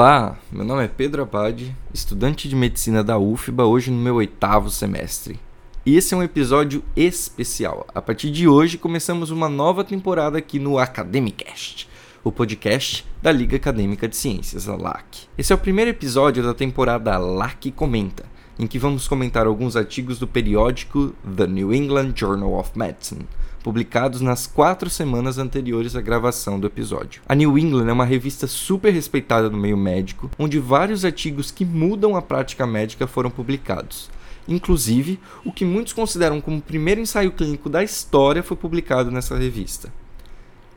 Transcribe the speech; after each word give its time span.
Olá, 0.00 0.38
meu 0.50 0.64
nome 0.64 0.82
é 0.82 0.88
Pedro 0.88 1.20
Abad, 1.20 1.76
estudante 1.92 2.48
de 2.48 2.56
medicina 2.56 3.04
da 3.04 3.18
UFBA, 3.18 3.66
hoje 3.66 3.90
no 3.90 3.98
meu 3.98 4.14
oitavo 4.14 4.70
semestre. 4.70 5.38
E 5.84 5.94
esse 5.94 6.14
é 6.14 6.16
um 6.16 6.22
episódio 6.22 6.82
especial. 6.96 7.86
A 7.94 8.00
partir 8.00 8.30
de 8.30 8.48
hoje 8.48 8.78
começamos 8.78 9.30
uma 9.30 9.46
nova 9.46 9.84
temporada 9.84 10.38
aqui 10.38 10.58
no 10.58 10.78
Academicast, 10.78 11.86
o 12.24 12.32
podcast 12.32 13.06
da 13.20 13.30
Liga 13.30 13.58
Acadêmica 13.58 14.08
de 14.08 14.16
Ciências, 14.16 14.70
a 14.70 14.74
LAC. 14.74 15.28
Esse 15.36 15.52
é 15.52 15.54
o 15.54 15.58
primeiro 15.58 15.90
episódio 15.90 16.42
da 16.42 16.54
temporada 16.54 17.18
LAC 17.18 17.70
Comenta, 17.70 18.24
em 18.58 18.66
que 18.66 18.78
vamos 18.78 19.06
comentar 19.06 19.46
alguns 19.46 19.76
artigos 19.76 20.18
do 20.18 20.26
periódico 20.26 21.14
The 21.36 21.46
New 21.46 21.74
England 21.74 22.14
Journal 22.16 22.54
of 22.54 22.70
Medicine, 22.74 23.26
publicados 23.62 24.20
nas 24.20 24.46
quatro 24.46 24.88
semanas 24.90 25.38
anteriores 25.38 25.94
à 25.94 26.00
gravação 26.00 26.58
do 26.58 26.66
episódio. 26.66 27.22
A 27.28 27.34
New 27.34 27.58
England 27.58 27.88
é 27.88 27.92
uma 27.92 28.04
revista 28.04 28.46
super 28.46 28.92
respeitada 28.92 29.50
no 29.50 29.58
meio 29.58 29.76
médico, 29.76 30.30
onde 30.38 30.58
vários 30.58 31.04
artigos 31.04 31.50
que 31.50 31.64
mudam 31.64 32.16
a 32.16 32.22
prática 32.22 32.66
médica 32.66 33.06
foram 33.06 33.30
publicados. 33.30 34.10
Inclusive, 34.48 35.20
o 35.44 35.52
que 35.52 35.64
muitos 35.64 35.92
consideram 35.92 36.40
como 36.40 36.58
o 36.58 36.62
primeiro 36.62 37.00
ensaio 37.00 37.32
clínico 37.32 37.68
da 37.68 37.84
história 37.84 38.42
foi 38.42 38.56
publicado 38.56 39.10
nessa 39.10 39.36
revista. 39.36 39.92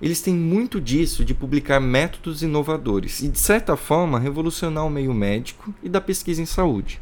Eles 0.02 0.21
têm 0.21 0.33
muito 0.33 0.81
disso 0.81 1.23
de 1.23 1.33
publicar 1.33 1.80
métodos 1.80 2.43
inovadores 2.43 3.21
e, 3.21 3.30
de 3.30 3.39
certa 3.39 3.77
forma, 3.77 4.19
revolucionar 4.19 4.86
o 4.86 4.89
meio 4.89 5.13
médico 5.13 5.73
e 5.81 5.88
da 5.88 6.02
pesquisa 6.02 6.41
em 6.41 6.45
saúde. 6.45 6.99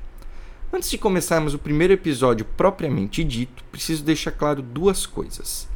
Antes 0.72 0.90
de 0.90 0.98
começarmos 0.98 1.54
o 1.54 1.60
primeiro 1.60 1.94
episódio 1.94 2.46
propriamente 2.46 3.24
dito, 3.24 3.64
preciso 3.72 4.04
deixar 4.04 4.32
claro 4.32 4.62
duas 4.62 5.06
coisas. 5.06 5.68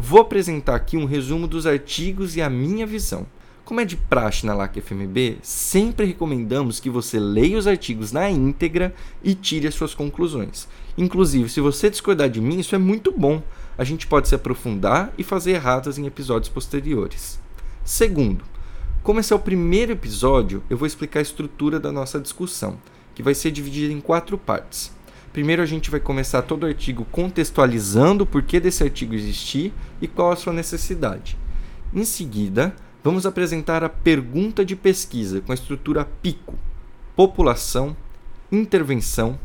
Vou 0.00 0.20
apresentar 0.20 0.76
aqui 0.76 0.96
um 0.96 1.06
resumo 1.06 1.48
dos 1.48 1.66
artigos 1.66 2.36
e 2.36 2.40
a 2.40 2.48
minha 2.48 2.86
visão. 2.86 3.26
Como 3.64 3.80
é 3.80 3.84
de 3.84 3.96
praxe 3.96 4.46
na 4.46 4.54
LAC 4.54 4.80
FMB, 4.80 5.38
sempre 5.42 6.06
recomendamos 6.06 6.78
que 6.78 6.88
você 6.88 7.18
leia 7.18 7.58
os 7.58 7.66
artigos 7.66 8.12
na 8.12 8.30
íntegra 8.30 8.94
e 9.24 9.34
tire 9.34 9.66
as 9.66 9.74
suas 9.74 9.94
conclusões. 9.94 10.68
Inclusive, 10.96 11.48
se 11.48 11.60
você 11.60 11.90
discordar 11.90 12.30
de 12.30 12.40
mim, 12.40 12.60
isso 12.60 12.76
é 12.76 12.78
muito 12.78 13.10
bom. 13.10 13.42
A 13.76 13.82
gente 13.82 14.06
pode 14.06 14.28
se 14.28 14.36
aprofundar 14.36 15.12
e 15.18 15.24
fazer 15.24 15.50
erratas 15.50 15.98
em 15.98 16.06
episódios 16.06 16.48
posteriores. 16.48 17.40
Segundo, 17.84 18.44
como 19.02 19.18
esse 19.18 19.32
é 19.32 19.36
o 19.36 19.40
primeiro 19.40 19.90
episódio, 19.90 20.62
eu 20.70 20.78
vou 20.78 20.86
explicar 20.86 21.18
a 21.18 21.22
estrutura 21.22 21.80
da 21.80 21.90
nossa 21.90 22.20
discussão, 22.20 22.78
que 23.16 23.22
vai 23.22 23.34
ser 23.34 23.50
dividida 23.50 23.92
em 23.92 24.00
quatro 24.00 24.38
partes. 24.38 24.96
Primeiro 25.38 25.62
a 25.62 25.66
gente 25.66 25.88
vai 25.88 26.00
começar 26.00 26.42
todo 26.42 26.64
o 26.64 26.66
artigo 26.66 27.06
contextualizando 27.12 28.24
o 28.24 28.26
porquê 28.26 28.58
desse 28.58 28.82
artigo 28.82 29.14
existir 29.14 29.72
e 30.02 30.08
qual 30.08 30.32
a 30.32 30.36
sua 30.36 30.52
necessidade. 30.52 31.38
Em 31.94 32.04
seguida, 32.04 32.74
vamos 33.04 33.24
apresentar 33.24 33.84
a 33.84 33.88
pergunta 33.88 34.64
de 34.64 34.74
pesquisa 34.74 35.40
com 35.40 35.52
a 35.52 35.54
estrutura 35.54 36.04
PICO: 36.04 36.58
população, 37.14 37.96
intervenção, 38.50 39.38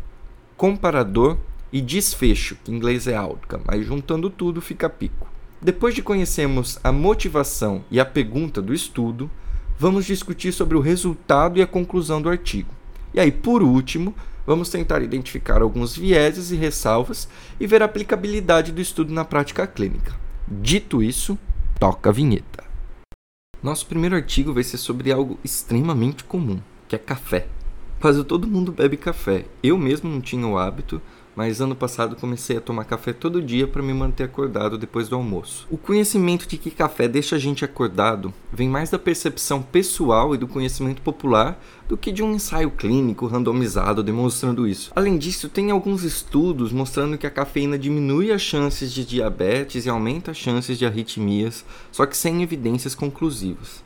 comparador 0.57 1.37
e 1.71 1.79
desfecho, 1.79 2.57
que 2.63 2.71
em 2.71 2.75
inglês 2.75 3.05
é 3.05 3.15
outcome, 3.15 3.63
mas 3.67 3.85
juntando 3.85 4.31
tudo 4.31 4.61
fica 4.61 4.89
PICO. 4.89 5.29
Depois 5.61 5.93
de 5.93 6.01
conhecermos 6.01 6.79
a 6.83 6.91
motivação 6.91 7.85
e 7.91 7.99
a 7.99 8.05
pergunta 8.05 8.63
do 8.63 8.73
estudo, 8.73 9.29
vamos 9.77 10.05
discutir 10.05 10.53
sobre 10.53 10.75
o 10.75 10.81
resultado 10.81 11.59
e 11.59 11.61
a 11.61 11.67
conclusão 11.67 12.19
do 12.19 12.29
artigo. 12.29 12.73
E 13.13 13.19
aí, 13.19 13.31
por 13.31 13.61
último, 13.61 14.15
vamos 14.45 14.69
tentar 14.69 15.01
identificar 15.01 15.61
alguns 15.61 15.95
vieses 15.95 16.51
e 16.51 16.55
ressalvas 16.55 17.27
e 17.59 17.67
ver 17.67 17.81
a 17.81 17.85
aplicabilidade 17.85 18.71
do 18.71 18.81
estudo 18.81 19.13
na 19.13 19.25
prática 19.25 19.65
clínica. 19.65 20.15
Dito 20.47 21.01
isso, 21.01 21.37
toca 21.79 22.09
a 22.09 22.13
vinheta. 22.13 22.63
Nosso 23.61 23.85
primeiro 23.85 24.15
artigo 24.15 24.53
vai 24.53 24.63
ser 24.63 24.77
sobre 24.77 25.11
algo 25.11 25.39
extremamente 25.43 26.23
comum, 26.23 26.59
que 26.87 26.95
é 26.95 26.99
café. 26.99 27.47
Quase 28.03 28.21
todo 28.25 28.49
mundo 28.49 28.73
bebe 28.73 28.97
café. 28.97 29.45
Eu 29.63 29.77
mesmo 29.77 30.09
não 30.09 30.19
tinha 30.19 30.45
o 30.45 30.57
hábito, 30.57 31.01
mas 31.33 31.61
ano 31.61 31.73
passado 31.73 32.17
comecei 32.17 32.57
a 32.57 32.59
tomar 32.59 32.83
café 32.83 33.13
todo 33.13 33.41
dia 33.41 33.65
para 33.65 33.81
me 33.81 33.93
manter 33.93 34.23
acordado 34.23 34.77
depois 34.77 35.07
do 35.07 35.15
almoço. 35.15 35.65
O 35.71 35.77
conhecimento 35.77 36.45
de 36.45 36.57
que 36.57 36.69
café 36.69 37.07
deixa 37.07 37.37
a 37.37 37.39
gente 37.39 37.63
acordado 37.63 38.33
vem 38.51 38.67
mais 38.67 38.89
da 38.89 38.99
percepção 38.99 39.61
pessoal 39.61 40.35
e 40.35 40.37
do 40.37 40.49
conhecimento 40.49 41.01
popular 41.01 41.57
do 41.87 41.95
que 41.95 42.11
de 42.11 42.21
um 42.21 42.33
ensaio 42.33 42.71
clínico 42.71 43.25
randomizado 43.25 44.03
demonstrando 44.03 44.67
isso. 44.67 44.91
Além 44.93 45.17
disso, 45.17 45.47
tem 45.47 45.71
alguns 45.71 46.03
estudos 46.03 46.73
mostrando 46.73 47.17
que 47.17 47.25
a 47.25 47.31
cafeína 47.31 47.79
diminui 47.79 48.33
as 48.33 48.41
chances 48.41 48.91
de 48.91 49.05
diabetes 49.05 49.85
e 49.85 49.89
aumenta 49.89 50.31
as 50.31 50.37
chances 50.37 50.77
de 50.77 50.85
arritmias, 50.85 51.63
só 51.89 52.05
que 52.05 52.17
sem 52.17 52.43
evidências 52.43 52.95
conclusivas. 52.95 53.81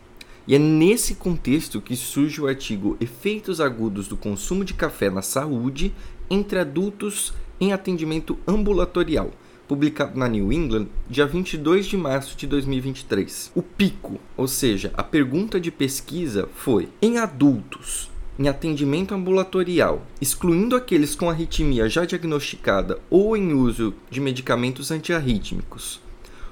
E 0.47 0.55
é 0.55 0.59
nesse 0.59 1.15
contexto 1.15 1.81
que 1.81 1.93
surge 1.93 2.39
o 2.39 2.47
artigo 2.47 2.95
Efeitos 3.01 3.59
Agudos 3.59 4.07
do 4.07 4.15
Consumo 4.15 4.63
de 4.63 4.73
Café 4.73 5.09
na 5.09 5.21
Saúde 5.21 5.93
entre 6.29 6.57
Adultos 6.57 7.33
em 7.59 7.73
Atendimento 7.73 8.39
Ambulatorial, 8.47 9.31
publicado 9.67 10.17
na 10.17 10.25
New 10.25 10.53
England, 10.53 10.87
dia 11.09 11.27
22 11.27 11.85
de 11.87 11.97
março 11.97 12.37
de 12.37 12.47
2023. 12.47 13.51
O 13.53 13.61
pico, 13.61 14.21
ou 14.37 14.47
seja, 14.47 14.93
a 14.95 15.03
pergunta 15.03 15.59
de 15.59 15.69
pesquisa 15.69 16.47
foi: 16.55 16.87
em 17.01 17.17
adultos 17.17 18.09
em 18.39 18.47
atendimento 18.47 19.13
ambulatorial, 19.13 20.05
excluindo 20.21 20.77
aqueles 20.77 21.13
com 21.13 21.29
arritmia 21.29 21.89
já 21.89 22.05
diagnosticada 22.05 22.99
ou 23.09 23.35
em 23.35 23.51
uso 23.51 23.93
de 24.09 24.21
medicamentos 24.21 24.91
antiarrítmicos, 24.91 25.99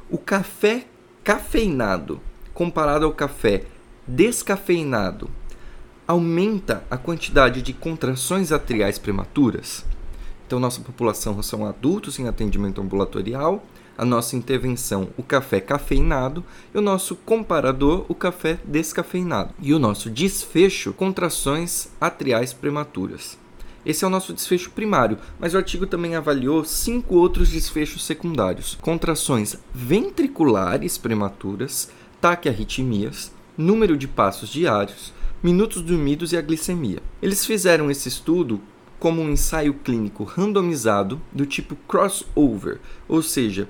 o 0.09 0.17
café 0.17 0.85
cafeinado 1.23 2.19
comparado 2.55 3.05
ao 3.05 3.13
café 3.13 3.63
descafeinado 4.07 5.29
aumenta 6.07 6.83
a 6.89 6.97
quantidade 6.97 7.61
de 7.61 7.73
contrações 7.73 8.51
atriais 8.51 8.99
prematuras. 8.99 9.85
Então, 10.45 10.59
nossa 10.59 10.81
população 10.81 11.41
são 11.41 11.65
adultos 11.65 12.19
em 12.19 12.27
atendimento 12.27 12.79
ambulatorial, 12.79 13.65
a 13.97 14.05
nossa 14.05 14.35
intervenção, 14.35 15.09
o 15.17 15.23
café 15.23 15.59
cafeinado, 15.59 16.43
e 16.73 16.77
o 16.77 16.81
nosso 16.81 17.15
comparador, 17.15 18.05
o 18.07 18.13
café 18.13 18.59
descafeinado. 18.63 19.53
E 19.59 19.73
o 19.73 19.79
nosso 19.79 20.09
desfecho, 20.09 20.93
contrações 20.93 21.89
atriais 21.99 22.53
prematuras. 22.53 23.37
Esse 23.85 24.03
é 24.03 24.07
o 24.07 24.11
nosso 24.11 24.33
desfecho 24.33 24.71
primário, 24.71 25.17
mas 25.39 25.53
o 25.53 25.57
artigo 25.57 25.85
também 25.85 26.15
avaliou 26.15 26.65
cinco 26.65 27.15
outros 27.15 27.49
desfechos 27.49 28.03
secundários: 28.03 28.77
contrações 28.81 29.55
ventriculares 29.73 30.97
prematuras, 30.97 31.89
taquiarritmias, 32.19 33.31
número 33.57 33.97
de 33.97 34.07
passos 34.07 34.49
diários, 34.49 35.13
minutos 35.41 35.81
dormidos 35.81 36.33
e 36.33 36.37
a 36.37 36.41
glicemia. 36.41 37.01
Eles 37.21 37.45
fizeram 37.45 37.89
esse 37.89 38.09
estudo 38.09 38.61
como 38.99 39.21
um 39.21 39.29
ensaio 39.29 39.73
clínico 39.73 40.23
randomizado 40.23 41.21
do 41.31 41.45
tipo 41.45 41.75
crossover, 41.87 42.79
ou 43.07 43.21
seja, 43.21 43.69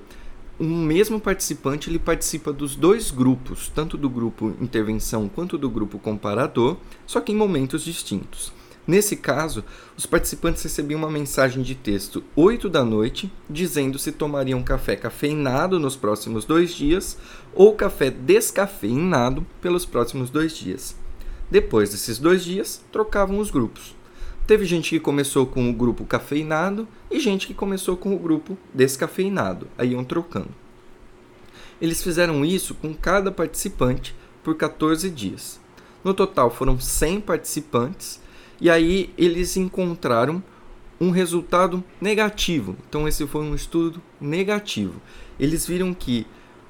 um 0.58 0.84
mesmo 0.84 1.20
participante 1.20 1.90
ele 1.90 1.98
participa 1.98 2.52
dos 2.52 2.74
dois 2.74 3.10
grupos, 3.10 3.70
tanto 3.74 3.98
do 3.98 4.08
grupo 4.08 4.54
intervenção 4.60 5.28
quanto 5.28 5.58
do 5.58 5.68
grupo 5.68 5.98
comparador, 5.98 6.78
só 7.06 7.20
que 7.20 7.32
em 7.32 7.36
momentos 7.36 7.84
distintos. 7.84 8.52
Nesse 8.86 9.16
caso, 9.16 9.64
os 9.96 10.06
participantes 10.06 10.62
recebiam 10.62 10.98
uma 10.98 11.10
mensagem 11.10 11.62
de 11.62 11.74
texto 11.74 12.22
8 12.36 12.68
da 12.68 12.84
noite 12.84 13.32
dizendo 13.50 13.98
se 13.98 14.12
tomariam 14.12 14.62
café 14.62 14.94
cafeinado 14.94 15.80
nos 15.80 15.96
próximos 15.96 16.44
dois 16.44 16.72
dias 16.72 17.18
ou 17.52 17.74
café 17.74 18.10
descafeinado 18.10 19.44
pelos 19.60 19.84
próximos 19.84 20.30
dois 20.30 20.56
dias. 20.56 20.94
Depois 21.50 21.90
desses 21.90 22.18
dois 22.18 22.44
dias, 22.44 22.80
trocavam 22.92 23.40
os 23.40 23.50
grupos. 23.50 23.94
Teve 24.46 24.64
gente 24.64 24.90
que 24.90 25.00
começou 25.00 25.44
com 25.46 25.68
o 25.68 25.72
grupo 25.72 26.04
cafeinado 26.04 26.86
e 27.10 27.18
gente 27.18 27.48
que 27.48 27.54
começou 27.54 27.96
com 27.96 28.14
o 28.14 28.18
grupo 28.18 28.56
descafeinado, 28.72 29.66
aí 29.76 29.90
iam 29.90 30.04
trocando. 30.04 30.54
Eles 31.80 32.00
fizeram 32.00 32.44
isso 32.44 32.72
com 32.74 32.94
cada 32.94 33.32
participante 33.32 34.14
por 34.44 34.56
14 34.56 35.10
dias. 35.10 35.60
No 36.04 36.14
total 36.14 36.50
foram 36.50 36.78
100 36.78 37.20
participantes 37.22 38.20
e 38.60 38.70
aí 38.70 39.10
eles 39.16 39.56
encontraram 39.56 40.42
um 41.00 41.10
resultado 41.10 41.84
negativo. 42.00 42.76
Então 42.88 43.06
esse 43.06 43.26
foi 43.26 43.42
um 43.42 43.54
estudo 43.54 44.00
negativo. 44.20 45.00
Eles 45.38 45.66
viram 45.66 45.92
que 45.92 46.26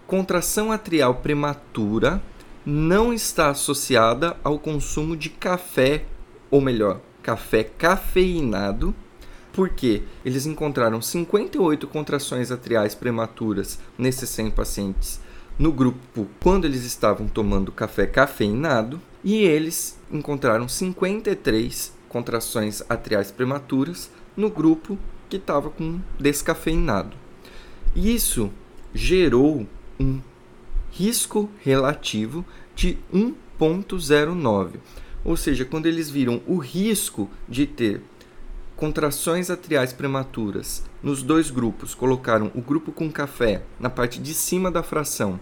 contração 0.06 0.72
atrial 0.72 1.16
prematura 1.16 2.22
não 2.64 3.12
está 3.12 3.50
associada 3.50 4.36
ao 4.42 4.58
consumo 4.58 5.16
de 5.16 5.30
café, 5.30 6.04
ou 6.50 6.60
melhor, 6.60 7.00
café 7.22 7.62
cafeinado, 7.62 8.94
porque 9.52 10.02
eles 10.24 10.46
encontraram 10.46 11.00
58 11.00 11.86
contrações 11.86 12.50
atriais 12.50 12.94
prematuras 12.94 13.78
nesses 13.96 14.28
100 14.30 14.50
pacientes 14.50 15.20
no 15.58 15.72
grupo 15.72 16.26
quando 16.42 16.66
eles 16.66 16.84
estavam 16.84 17.26
tomando 17.26 17.72
café 17.72 18.06
cafeinado 18.06 19.00
e 19.26 19.38
eles 19.38 19.98
encontraram 20.08 20.68
53 20.68 21.92
contrações 22.08 22.80
atriais 22.88 23.32
prematuras 23.32 24.08
no 24.36 24.48
grupo 24.48 24.96
que 25.28 25.34
estava 25.34 25.68
com 25.68 25.98
descafeinado. 26.16 27.16
Isso 27.96 28.52
gerou 28.94 29.66
um 29.98 30.20
risco 30.92 31.50
relativo 31.58 32.44
de 32.76 32.98
1,09. 33.12 34.74
Ou 35.24 35.36
seja, 35.36 35.64
quando 35.64 35.86
eles 35.86 36.08
viram 36.08 36.40
o 36.46 36.58
risco 36.58 37.28
de 37.48 37.66
ter 37.66 38.00
contrações 38.76 39.50
atriais 39.50 39.92
prematuras 39.92 40.84
nos 41.02 41.20
dois 41.20 41.50
grupos, 41.50 41.96
colocaram 41.96 42.52
o 42.54 42.60
grupo 42.60 42.92
com 42.92 43.10
café 43.10 43.64
na 43.80 43.90
parte 43.90 44.20
de 44.20 44.32
cima 44.32 44.70
da 44.70 44.84
fração 44.84 45.40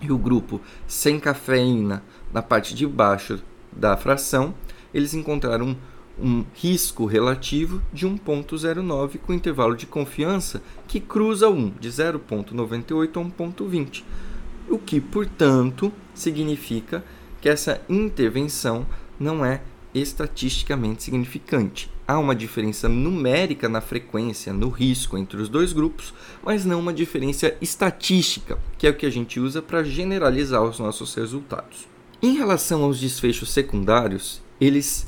e 0.00 0.12
o 0.12 0.18
grupo 0.18 0.60
sem 0.86 1.18
cafeína 1.18 2.02
na 2.32 2.42
parte 2.42 2.74
de 2.74 2.86
baixo 2.86 3.42
da 3.72 3.96
fração, 3.96 4.54
eles 4.92 5.14
encontraram 5.14 5.76
um 6.18 6.44
risco 6.54 7.04
relativo 7.04 7.82
de 7.92 8.06
1.09 8.06 9.18
com 9.18 9.34
intervalo 9.34 9.76
de 9.76 9.86
confiança 9.86 10.62
que 10.88 10.98
cruza 10.98 11.48
1 11.48 11.74
de 11.78 11.90
0.98 11.90 13.16
a 13.16 13.44
1.20, 13.44 14.02
o 14.68 14.78
que, 14.78 15.00
portanto, 15.00 15.92
significa 16.14 17.04
que 17.40 17.48
essa 17.48 17.80
intervenção 17.88 18.86
não 19.20 19.44
é 19.44 19.60
estatisticamente 19.94 21.02
significante. 21.02 21.90
Há 22.08 22.18
uma 22.18 22.34
diferença 22.34 22.88
numérica 22.88 23.68
na 23.68 23.80
frequência, 23.80 24.52
no 24.52 24.68
risco 24.68 25.18
entre 25.18 25.40
os 25.40 25.48
dois 25.48 25.72
grupos, 25.72 26.14
mas 26.42 26.64
não 26.64 26.80
uma 26.80 26.92
diferença 26.92 27.54
estatística, 27.60 28.58
que 28.78 28.86
é 28.86 28.90
o 28.90 28.94
que 28.94 29.06
a 29.06 29.10
gente 29.10 29.40
usa 29.40 29.60
para 29.60 29.82
generalizar 29.82 30.62
os 30.62 30.78
nossos 30.78 31.14
resultados. 31.14 31.95
Em 32.22 32.34
relação 32.34 32.82
aos 32.82 32.98
desfechos 32.98 33.50
secundários, 33.50 34.42
eles 34.60 35.06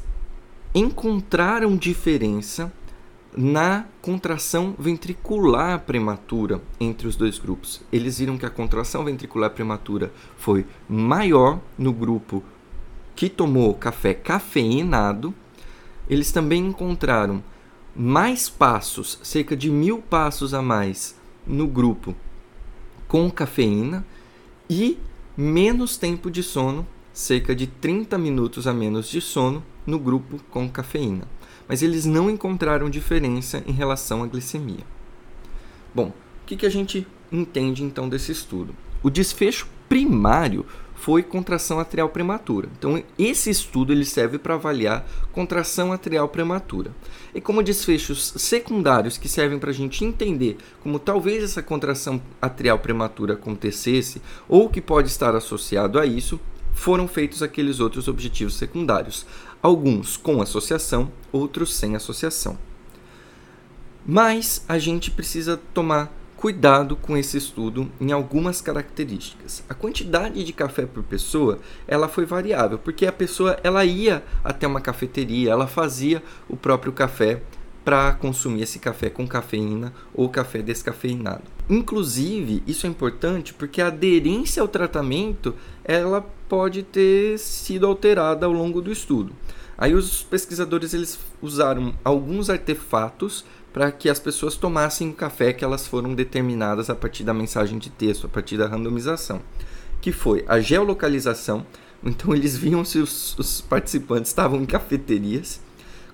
encontraram 0.74 1.76
diferença 1.76 2.72
na 3.36 3.86
contração 4.02 4.74
ventricular 4.78 5.80
prematura 5.80 6.60
entre 6.78 7.06
os 7.06 7.16
dois 7.16 7.38
grupos. 7.38 7.80
Eles 7.90 8.18
viram 8.18 8.36
que 8.36 8.44
a 8.44 8.50
contração 8.50 9.04
ventricular 9.04 9.50
prematura 9.50 10.12
foi 10.36 10.66
maior 10.88 11.60
no 11.78 11.92
grupo 11.92 12.42
que 13.16 13.28
tomou 13.28 13.74
café 13.74 14.12
cafeinado. 14.12 15.34
Eles 16.10 16.30
também 16.30 16.66
encontraram 16.66 17.42
mais 17.96 18.48
passos, 18.48 19.18
cerca 19.22 19.56
de 19.56 19.70
mil 19.70 20.02
passos 20.02 20.52
a 20.52 20.60
mais, 20.60 21.16
no 21.46 21.66
grupo 21.66 22.14
com 23.08 23.30
cafeína 23.30 24.06
e 24.68 24.98
menos 25.36 25.96
tempo 25.96 26.30
de 26.30 26.42
sono, 26.42 26.86
cerca 27.18 27.52
de 27.52 27.66
30 27.66 28.16
minutos 28.16 28.68
a 28.68 28.72
menos 28.72 29.08
de 29.08 29.20
sono 29.20 29.60
no 29.84 29.98
grupo 29.98 30.38
com 30.50 30.68
cafeína, 30.68 31.24
mas 31.66 31.82
eles 31.82 32.06
não 32.06 32.30
encontraram 32.30 32.88
diferença 32.88 33.60
em 33.66 33.72
relação 33.72 34.22
à 34.22 34.26
glicemia. 34.28 34.86
Bom, 35.92 36.10
o 36.10 36.46
que, 36.46 36.54
que 36.54 36.64
a 36.64 36.70
gente 36.70 37.04
entende 37.32 37.82
então 37.82 38.08
desse 38.08 38.30
estudo? 38.30 38.72
O 39.02 39.10
desfecho 39.10 39.66
primário 39.88 40.64
foi 40.94 41.24
contração 41.24 41.80
atrial 41.80 42.08
prematura. 42.08 42.68
Então, 42.78 43.02
esse 43.18 43.50
estudo 43.50 43.92
ele 43.92 44.04
serve 44.04 44.38
para 44.38 44.54
avaliar 44.54 45.04
contração 45.32 45.92
atrial 45.92 46.28
prematura. 46.28 46.92
E 47.34 47.40
como 47.40 47.64
desfechos 47.64 48.32
secundários 48.36 49.18
que 49.18 49.28
servem 49.28 49.58
para 49.58 49.70
a 49.70 49.74
gente 49.74 50.04
entender 50.04 50.56
como 50.80 51.00
talvez 51.00 51.42
essa 51.42 51.64
contração 51.64 52.22
atrial 52.40 52.78
prematura 52.78 53.34
acontecesse 53.34 54.22
ou 54.48 54.68
que 54.70 54.80
pode 54.80 55.08
estar 55.08 55.34
associado 55.34 55.98
a 55.98 56.06
isso, 56.06 56.38
foram 56.78 57.08
feitos 57.08 57.42
aqueles 57.42 57.80
outros 57.80 58.06
objetivos 58.06 58.54
secundários, 58.54 59.26
alguns 59.60 60.16
com 60.16 60.40
associação, 60.40 61.10
outros 61.32 61.74
sem 61.74 61.96
associação. 61.96 62.56
Mas 64.06 64.64
a 64.68 64.78
gente 64.78 65.10
precisa 65.10 65.60
tomar 65.74 66.16
cuidado 66.36 66.94
com 66.94 67.16
esse 67.16 67.36
estudo 67.36 67.90
em 68.00 68.12
algumas 68.12 68.60
características. 68.60 69.64
A 69.68 69.74
quantidade 69.74 70.44
de 70.44 70.52
café 70.52 70.86
por 70.86 71.02
pessoa, 71.02 71.58
ela 71.86 72.06
foi 72.06 72.24
variável, 72.24 72.78
porque 72.78 73.06
a 73.06 73.12
pessoa 73.12 73.58
ela 73.64 73.84
ia 73.84 74.22
até 74.44 74.64
uma 74.64 74.80
cafeteria, 74.80 75.50
ela 75.50 75.66
fazia 75.66 76.22
o 76.48 76.56
próprio 76.56 76.92
café 76.92 77.42
para 77.88 78.12
consumir 78.12 78.64
esse 78.64 78.78
café 78.78 79.08
com 79.08 79.26
cafeína 79.26 79.94
ou 80.12 80.28
café 80.28 80.60
descafeinado. 80.60 81.44
Inclusive, 81.70 82.62
isso 82.66 82.86
é 82.86 82.90
importante 82.90 83.54
porque 83.54 83.80
a 83.80 83.86
aderência 83.86 84.60
ao 84.60 84.68
tratamento 84.68 85.54
ela 85.82 86.20
pode 86.20 86.82
ter 86.82 87.38
sido 87.38 87.86
alterada 87.86 88.44
ao 88.44 88.52
longo 88.52 88.82
do 88.82 88.92
estudo. 88.92 89.32
Aí 89.78 89.94
os 89.94 90.22
pesquisadores 90.22 90.92
eles 90.92 91.18
usaram 91.40 91.94
alguns 92.04 92.50
artefatos 92.50 93.42
para 93.72 93.90
que 93.90 94.10
as 94.10 94.20
pessoas 94.20 94.54
tomassem 94.54 95.08
o 95.08 95.14
café 95.14 95.54
que 95.54 95.64
elas 95.64 95.86
foram 95.86 96.14
determinadas 96.14 96.90
a 96.90 96.94
partir 96.94 97.24
da 97.24 97.32
mensagem 97.32 97.78
de 97.78 97.88
texto, 97.88 98.26
a 98.26 98.28
partir 98.28 98.58
da 98.58 98.66
randomização, 98.66 99.40
que 99.98 100.12
foi 100.12 100.44
a 100.46 100.60
geolocalização. 100.60 101.64
Então 102.04 102.34
eles 102.34 102.54
viam 102.54 102.84
se 102.84 102.98
os, 102.98 103.34
os 103.38 103.62
participantes 103.62 104.30
estavam 104.30 104.60
em 104.60 104.66
cafeterias 104.66 105.66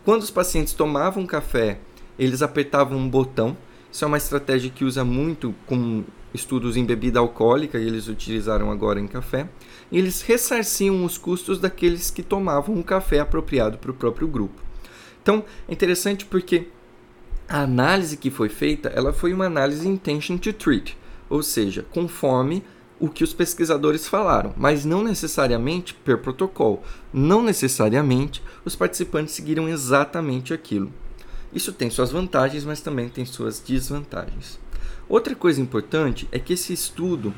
quando 0.04 0.22
os 0.22 0.30
pacientes 0.30 0.74
tomavam 0.74 1.26
café, 1.26 1.78
eles 2.18 2.42
apertavam 2.42 2.98
um 2.98 3.08
botão. 3.08 3.56
Isso 3.90 4.04
é 4.04 4.08
uma 4.08 4.16
estratégia 4.18 4.70
que 4.70 4.84
usa 4.84 5.04
muito 5.04 5.54
com 5.66 6.04
estudos 6.32 6.76
em 6.76 6.84
bebida 6.84 7.20
alcoólica 7.20 7.78
e 7.78 7.86
eles 7.86 8.08
utilizaram 8.08 8.70
agora 8.70 9.00
em 9.00 9.06
café. 9.06 9.48
E 9.90 9.98
eles 9.98 10.20
ressarciam 10.20 11.04
os 11.04 11.16
custos 11.16 11.58
daqueles 11.58 12.10
que 12.10 12.22
tomavam 12.22 12.74
um 12.74 12.82
café 12.82 13.20
apropriado 13.20 13.78
para 13.78 13.90
o 13.90 13.94
próprio 13.94 14.28
grupo. 14.28 14.60
Então, 15.22 15.44
é 15.68 15.72
interessante 15.72 16.26
porque 16.26 16.68
a 17.48 17.60
análise 17.60 18.16
que 18.16 18.30
foi 18.30 18.48
feita, 18.48 18.88
ela 18.90 19.12
foi 19.12 19.32
uma 19.32 19.46
análise 19.46 19.86
intention 19.86 20.36
to 20.36 20.52
treat, 20.52 20.98
ou 21.30 21.42
seja, 21.42 21.84
conforme 21.92 22.62
o 23.04 23.08
que 23.10 23.22
os 23.22 23.34
pesquisadores 23.34 24.08
falaram, 24.08 24.54
mas 24.56 24.86
não 24.86 25.04
necessariamente 25.04 25.92
per 25.92 26.22
protocolo. 26.22 26.82
Não 27.12 27.42
necessariamente 27.42 28.42
os 28.64 28.74
participantes 28.74 29.34
seguiram 29.34 29.68
exatamente 29.68 30.54
aquilo. 30.54 30.90
Isso 31.52 31.70
tem 31.70 31.90
suas 31.90 32.10
vantagens, 32.10 32.64
mas 32.64 32.80
também 32.80 33.10
tem 33.10 33.26
suas 33.26 33.60
desvantagens. 33.60 34.58
Outra 35.06 35.34
coisa 35.34 35.60
importante 35.60 36.26
é 36.32 36.38
que 36.38 36.54
esse 36.54 36.72
estudo 36.72 37.34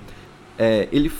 é, 0.57 0.89
ele 0.93 1.11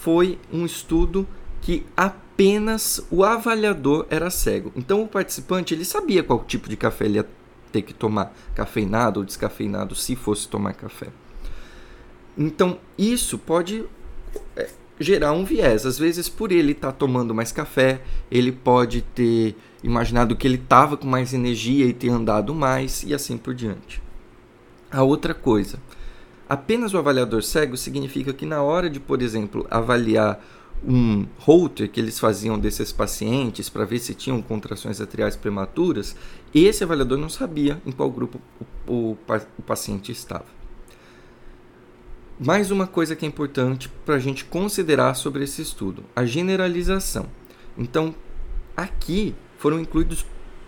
foi 0.00 0.38
um 0.50 0.64
estudo 0.64 1.28
que 1.60 1.84
apenas 1.94 3.06
o 3.10 3.22
avaliador 3.22 4.06
era 4.08 4.30
cego. 4.30 4.72
Então 4.74 5.02
o 5.02 5.06
participante 5.06 5.74
ele 5.74 5.84
sabia 5.84 6.22
qual 6.22 6.42
tipo 6.44 6.66
de 6.66 6.78
café 6.78 7.04
ele 7.04 7.18
ia 7.18 7.28
ter 7.70 7.82
que 7.82 7.92
tomar, 7.92 8.34
cafeinado 8.54 9.20
ou 9.20 9.26
descafeinado, 9.26 9.94
se 9.94 10.16
fosse 10.16 10.48
tomar 10.48 10.72
café. 10.72 11.08
Então, 12.36 12.78
isso 12.96 13.38
pode 13.38 13.84
é, 14.56 14.68
gerar 14.98 15.32
um 15.32 15.44
viés. 15.44 15.84
Às 15.84 15.98
vezes, 15.98 16.28
por 16.28 16.52
ele 16.52 16.72
estar 16.72 16.92
tá 16.92 16.98
tomando 16.98 17.34
mais 17.34 17.52
café, 17.52 18.00
ele 18.30 18.52
pode 18.52 19.02
ter 19.02 19.56
imaginado 19.82 20.36
que 20.36 20.46
ele 20.46 20.56
estava 20.56 20.96
com 20.96 21.06
mais 21.06 21.34
energia 21.34 21.86
e 21.86 21.92
ter 21.92 22.08
andado 22.08 22.54
mais 22.54 23.02
e 23.02 23.12
assim 23.12 23.36
por 23.36 23.54
diante. 23.54 24.02
A 24.90 25.02
outra 25.02 25.34
coisa, 25.34 25.78
apenas 26.48 26.94
o 26.94 26.98
avaliador 26.98 27.42
cego 27.42 27.76
significa 27.76 28.32
que 28.32 28.46
na 28.46 28.62
hora 28.62 28.88
de, 28.88 29.00
por 29.00 29.22
exemplo, 29.22 29.66
avaliar 29.70 30.42
um 30.84 31.26
Holter 31.38 31.88
que 31.88 32.00
eles 32.00 32.18
faziam 32.18 32.58
desses 32.58 32.92
pacientes 32.92 33.68
para 33.68 33.84
ver 33.84 34.00
se 34.00 34.14
tinham 34.14 34.42
contrações 34.42 35.00
atriais 35.00 35.36
prematuras, 35.36 36.16
esse 36.54 36.82
avaliador 36.82 37.18
não 37.18 37.28
sabia 37.28 37.80
em 37.86 37.92
qual 37.92 38.10
grupo 38.10 38.40
o, 38.86 38.92
o, 38.92 39.16
o 39.58 39.62
paciente 39.62 40.10
estava. 40.10 40.61
Mais 42.44 42.72
uma 42.72 42.88
coisa 42.88 43.14
que 43.14 43.24
é 43.24 43.28
importante 43.28 43.88
para 44.04 44.16
a 44.16 44.18
gente 44.18 44.44
considerar 44.44 45.14
sobre 45.14 45.44
esse 45.44 45.62
estudo: 45.62 46.02
a 46.14 46.24
generalização. 46.24 47.26
Então, 47.78 48.12
aqui 48.76 49.32
foram 49.58 49.78
incluídos 49.78 50.26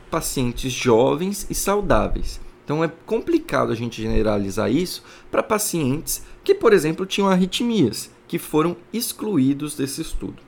pacientes 0.09 0.73
jovens 0.73 1.49
e 1.51 1.55
saudáveis. 1.55 2.41
Então, 2.65 2.85
é 2.85 2.93
complicado 3.05 3.73
a 3.73 3.75
gente 3.75 4.01
generalizar 4.01 4.71
isso 4.71 5.03
para 5.33 5.43
pacientes 5.43 6.23
que, 6.45 6.55
por 6.55 6.73
exemplo, 6.73 7.05
tinham 7.05 7.29
arritmias, 7.29 8.09
que 8.29 8.39
foram 8.39 8.77
excluídos 8.93 9.75
desse 9.75 10.01
estudo. 10.01 10.41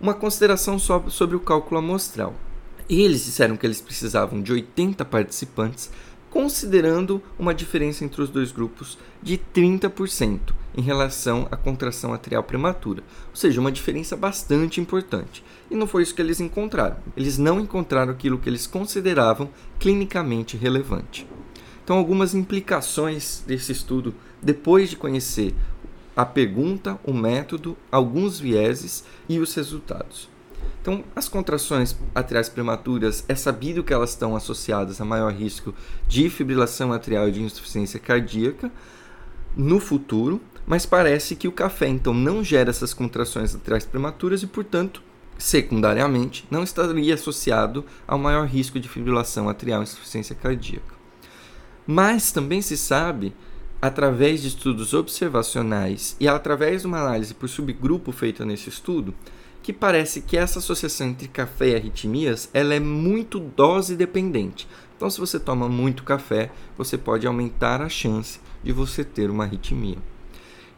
Uma 0.00 0.14
consideração 0.14 0.80
sobre 0.80 1.36
o 1.36 1.40
cálculo 1.40 1.78
amostral. 1.78 2.34
Eles 2.90 3.24
disseram 3.24 3.56
que 3.56 3.64
eles 3.64 3.80
precisavam 3.80 4.42
de 4.42 4.52
80 4.52 5.04
participantes 5.04 5.92
considerando 6.30 7.22
uma 7.38 7.54
diferença 7.54 8.04
entre 8.04 8.20
os 8.22 8.30
dois 8.30 8.52
grupos 8.52 8.98
de 9.22 9.38
30% 9.38 10.52
em 10.76 10.82
relação 10.82 11.48
à 11.50 11.56
contração 11.56 12.12
atrial 12.12 12.42
prematura, 12.42 13.02
ou 13.30 13.36
seja, 13.36 13.60
uma 13.60 13.72
diferença 13.72 14.16
bastante 14.16 14.80
importante. 14.80 15.42
E 15.70 15.74
não 15.74 15.86
foi 15.86 16.02
isso 16.02 16.14
que 16.14 16.22
eles 16.22 16.40
encontraram. 16.40 16.96
Eles 17.16 17.38
não 17.38 17.58
encontraram 17.58 18.12
aquilo 18.12 18.38
que 18.38 18.48
eles 18.48 18.66
consideravam 18.66 19.50
clinicamente 19.78 20.56
relevante. 20.56 21.26
Então, 21.82 21.96
algumas 21.96 22.34
implicações 22.34 23.42
desse 23.46 23.72
estudo, 23.72 24.14
depois 24.42 24.90
de 24.90 24.96
conhecer 24.96 25.54
a 26.14 26.24
pergunta, 26.24 26.98
o 27.04 27.12
método, 27.12 27.76
alguns 27.90 28.38
vieses 28.38 29.04
e 29.28 29.38
os 29.38 29.54
resultados. 29.54 30.28
Então, 30.80 31.04
as 31.14 31.28
contrações 31.28 31.96
atriais 32.14 32.48
prematuras, 32.48 33.24
é 33.28 33.34
sabido 33.34 33.84
que 33.84 33.92
elas 33.92 34.10
estão 34.10 34.34
associadas 34.34 35.00
a 35.00 35.04
maior 35.04 35.32
risco 35.32 35.74
de 36.06 36.30
fibrilação 36.30 36.92
atrial 36.92 37.28
e 37.28 37.32
de 37.32 37.42
insuficiência 37.42 38.00
cardíaca 38.00 38.70
no 39.56 39.80
futuro, 39.80 40.40
mas 40.66 40.86
parece 40.86 41.34
que 41.34 41.48
o 41.48 41.52
café 41.52 41.88
então 41.88 42.14
não 42.14 42.44
gera 42.44 42.70
essas 42.70 42.94
contrações 42.94 43.54
atriais 43.54 43.84
prematuras 43.84 44.42
e, 44.42 44.46
portanto, 44.46 45.02
secundariamente, 45.36 46.46
não 46.50 46.62
estaria 46.62 47.14
associado 47.14 47.84
ao 48.06 48.18
maior 48.18 48.46
risco 48.46 48.78
de 48.80 48.88
fibrilação 48.88 49.48
atrial 49.48 49.80
e 49.80 49.84
insuficiência 49.84 50.34
cardíaca. 50.34 50.94
Mas 51.86 52.32
também 52.32 52.60
se 52.60 52.76
sabe, 52.76 53.34
através 53.80 54.42
de 54.42 54.48
estudos 54.48 54.92
observacionais 54.92 56.16
e 56.20 56.28
através 56.28 56.82
de 56.82 56.86
uma 56.86 57.00
análise 57.00 57.32
por 57.32 57.48
subgrupo 57.48 58.12
feita 58.12 58.44
nesse 58.44 58.68
estudo, 58.68 59.14
que 59.68 59.72
parece 59.74 60.22
que 60.22 60.38
essa 60.38 60.60
associação 60.60 61.08
entre 61.08 61.28
café 61.28 61.68
e 61.68 61.76
arritmias 61.76 62.48
ela 62.54 62.72
é 62.72 62.80
muito 62.80 63.38
dose 63.38 63.96
dependente. 63.96 64.66
Então, 64.96 65.10
se 65.10 65.20
você 65.20 65.38
toma 65.38 65.68
muito 65.68 66.04
café, 66.04 66.50
você 66.74 66.96
pode 66.96 67.26
aumentar 67.26 67.82
a 67.82 67.88
chance 67.90 68.40
de 68.64 68.72
você 68.72 69.04
ter 69.04 69.28
uma 69.28 69.44
arritmia. 69.44 69.98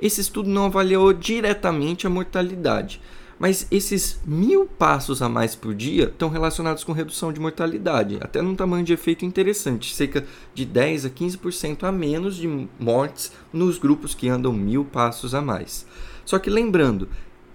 Esse 0.01 0.21
estudo 0.21 0.51
não 0.51 0.65
avaliou 0.65 1.13
diretamente 1.13 2.05
a 2.05 2.11
mortalidade, 2.11 3.01
mas 3.39 3.65
esses 3.71 4.21
mil 4.27 4.67
passos 4.67 5.23
a 5.23 5.29
mais 5.29 5.55
por 5.55 5.73
dia 5.73 6.07
estão 6.07 6.29
relacionados 6.29 6.83
com 6.83 6.91
redução 6.91 7.33
de 7.33 7.39
mortalidade, 7.39 8.19
até 8.21 8.43
num 8.43 8.57
tamanho 8.57 8.85
de 8.85 8.93
efeito 8.93 9.25
interessante, 9.25 9.95
cerca 9.95 10.27
de 10.53 10.65
10 10.65 11.05
a 11.05 11.11
15% 11.11 11.85
a 11.85 11.93
menos 11.93 12.35
de 12.35 12.69
mortes 12.77 13.31
nos 13.53 13.79
grupos 13.79 14.17
que 14.17 14.29
andam 14.29 14.53
mil 14.53 14.85
passos 14.85 15.33
a 15.33 15.41
mais. 15.41 15.87
Só 16.25 16.41
que 16.41 16.51
lembrando, 16.51 17.09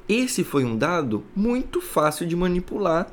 esse 0.08 0.44
foi 0.44 0.64
um 0.64 0.78
dado 0.78 1.24
muito 1.36 1.82
fácil 1.82 2.28
de 2.28 2.36
manipular 2.36 3.12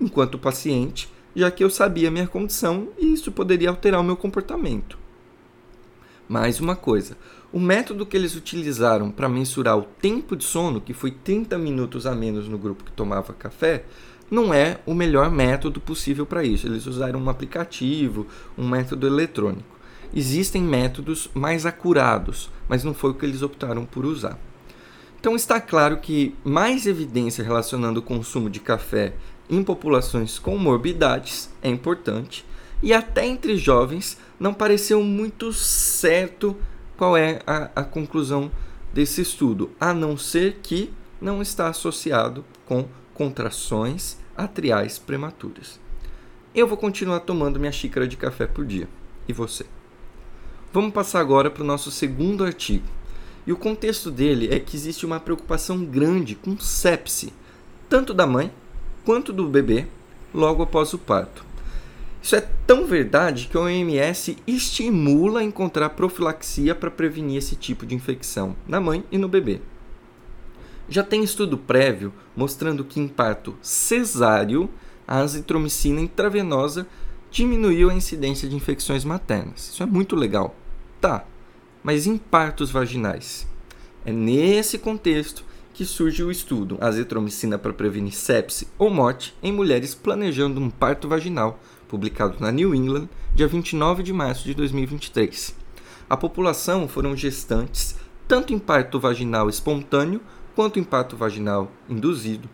enquanto 0.00 0.38
paciente, 0.38 1.12
já 1.36 1.50
que 1.50 1.62
eu 1.62 1.70
sabia 1.70 2.10
minha 2.10 2.26
condição 2.26 2.88
e 2.98 3.12
isso 3.12 3.30
poderia 3.30 3.68
alterar 3.68 4.00
o 4.00 4.04
meu 4.04 4.16
comportamento. 4.16 4.98
Mais 6.28 6.60
uma 6.60 6.76
coisa, 6.76 7.16
o 7.52 7.58
método 7.58 8.06
que 8.06 8.16
eles 8.16 8.36
utilizaram 8.36 9.10
para 9.10 9.28
mensurar 9.28 9.76
o 9.76 9.82
tempo 9.82 10.36
de 10.36 10.44
sono, 10.44 10.80
que 10.80 10.94
foi 10.94 11.10
30 11.10 11.58
minutos 11.58 12.06
a 12.06 12.14
menos 12.14 12.48
no 12.48 12.56
grupo 12.56 12.84
que 12.84 12.92
tomava 12.92 13.32
café, 13.32 13.84
não 14.30 14.54
é 14.54 14.78
o 14.86 14.94
melhor 14.94 15.30
método 15.30 15.80
possível 15.80 16.24
para 16.24 16.44
isso. 16.44 16.66
Eles 16.66 16.86
usaram 16.86 17.20
um 17.20 17.28
aplicativo, 17.28 18.28
um 18.56 18.68
método 18.68 19.06
eletrônico. 19.06 19.76
Existem 20.14 20.62
métodos 20.62 21.28
mais 21.34 21.66
acurados, 21.66 22.48
mas 22.68 22.84
não 22.84 22.94
foi 22.94 23.10
o 23.10 23.14
que 23.14 23.26
eles 23.26 23.42
optaram 23.42 23.84
por 23.84 24.06
usar. 24.06 24.38
Então 25.20 25.36
está 25.36 25.60
claro 25.60 25.98
que 25.98 26.34
mais 26.42 26.86
evidência 26.86 27.44
relacionando 27.44 28.00
o 28.00 28.02
consumo 28.02 28.48
de 28.48 28.58
café 28.58 29.12
em 29.50 29.62
populações 29.62 30.38
com 30.38 30.56
morbidades 30.56 31.50
é 31.60 31.68
importante, 31.68 32.42
e 32.82 32.94
até 32.94 33.26
entre 33.26 33.54
jovens 33.58 34.16
não 34.38 34.54
pareceu 34.54 35.02
muito 35.02 35.52
certo 35.52 36.56
qual 36.96 37.18
é 37.18 37.40
a, 37.46 37.68
a 37.76 37.84
conclusão 37.84 38.50
desse 38.94 39.20
estudo, 39.20 39.70
a 39.78 39.92
não 39.92 40.16
ser 40.16 40.60
que 40.62 40.90
não 41.20 41.42
está 41.42 41.68
associado 41.68 42.42
com 42.64 42.88
contrações 43.12 44.16
atriais 44.34 44.98
prematuras. 44.98 45.78
Eu 46.54 46.66
vou 46.66 46.78
continuar 46.78 47.20
tomando 47.20 47.60
minha 47.60 47.70
xícara 47.70 48.08
de 48.08 48.16
café 48.16 48.46
por 48.46 48.64
dia. 48.64 48.88
E 49.28 49.34
você? 49.34 49.66
Vamos 50.72 50.94
passar 50.94 51.20
agora 51.20 51.50
para 51.50 51.62
o 51.62 51.66
nosso 51.66 51.90
segundo 51.90 52.42
artigo. 52.42 52.86
E 53.46 53.52
o 53.52 53.56
contexto 53.56 54.10
dele 54.10 54.48
é 54.52 54.58
que 54.58 54.76
existe 54.76 55.06
uma 55.06 55.18
preocupação 55.18 55.84
grande 55.84 56.34
com 56.34 56.58
sepse, 56.58 57.32
tanto 57.88 58.12
da 58.12 58.26
mãe 58.26 58.52
quanto 59.04 59.32
do 59.32 59.48
bebê, 59.48 59.86
logo 60.32 60.62
após 60.62 60.92
o 60.92 60.98
parto. 60.98 61.44
Isso 62.22 62.36
é 62.36 62.46
tão 62.66 62.86
verdade 62.86 63.48
que 63.50 63.56
a 63.56 63.60
OMS 63.60 64.36
estimula 64.46 65.42
encontrar 65.42 65.90
profilaxia 65.90 66.74
para 66.74 66.90
prevenir 66.90 67.38
esse 67.38 67.56
tipo 67.56 67.86
de 67.86 67.94
infecção 67.94 68.54
na 68.68 68.78
mãe 68.78 69.02
e 69.10 69.16
no 69.16 69.28
bebê. 69.28 69.60
Já 70.88 71.02
tem 71.02 71.22
estudo 71.22 71.56
prévio 71.56 72.12
mostrando 72.36 72.84
que 72.84 73.00
em 73.00 73.08
parto 73.08 73.56
cesáreo, 73.62 74.68
a 75.06 75.18
azitromicina 75.18 76.00
intravenosa 76.00 76.86
diminuiu 77.30 77.90
a 77.90 77.94
incidência 77.94 78.48
de 78.48 78.56
infecções 78.56 79.04
maternas. 79.04 79.70
Isso 79.70 79.82
é 79.82 79.86
muito 79.86 80.14
legal. 80.14 80.54
Tá, 81.00 81.24
mas 81.82 82.06
em 82.06 82.16
partos 82.16 82.70
vaginais? 82.70 83.46
É 84.04 84.12
nesse 84.12 84.78
contexto 84.78 85.44
que 85.72 85.84
surge 85.84 86.22
o 86.22 86.30
estudo 86.30 86.76
azitromicina 86.80 87.58
para 87.58 87.72
prevenir 87.72 88.12
sepse 88.12 88.68
ou 88.78 88.90
morte 88.90 89.34
em 89.42 89.52
mulheres 89.52 89.94
planejando 89.94 90.60
um 90.60 90.68
parto 90.68 91.08
vaginal 91.08 91.58
publicado 91.88 92.36
na 92.38 92.52
New 92.52 92.74
England, 92.74 93.08
dia 93.34 93.46
29 93.46 94.02
de 94.02 94.12
março 94.12 94.44
de 94.44 94.54
2023. 94.54 95.54
A 96.08 96.16
população 96.16 96.86
foram 96.86 97.16
gestantes 97.16 97.96
tanto 98.30 98.54
em 98.54 98.58
parto 98.60 99.00
vaginal 99.00 99.48
espontâneo 99.48 100.20
quanto 100.54 100.78
em 100.78 100.84
parto 100.84 101.16
vaginal 101.16 101.72
induzido, 101.88 102.48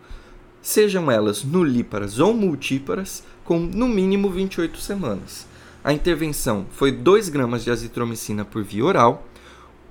sejam 0.59 1.11
elas 1.11 1.43
nulíparas 1.43 2.19
ou 2.19 2.33
multíparas, 2.33 3.23
com 3.43 3.59
no 3.59 3.87
mínimo 3.87 4.29
28 4.29 4.77
semanas. 4.79 5.45
A 5.87 5.93
intervenção 5.93 6.65
foi 6.69 6.91
2 6.91 7.29
gramas 7.29 7.63
de 7.63 7.71
azitromicina 7.71 8.43
por 8.43 8.61
via 8.61 8.83
oral, 8.83 9.25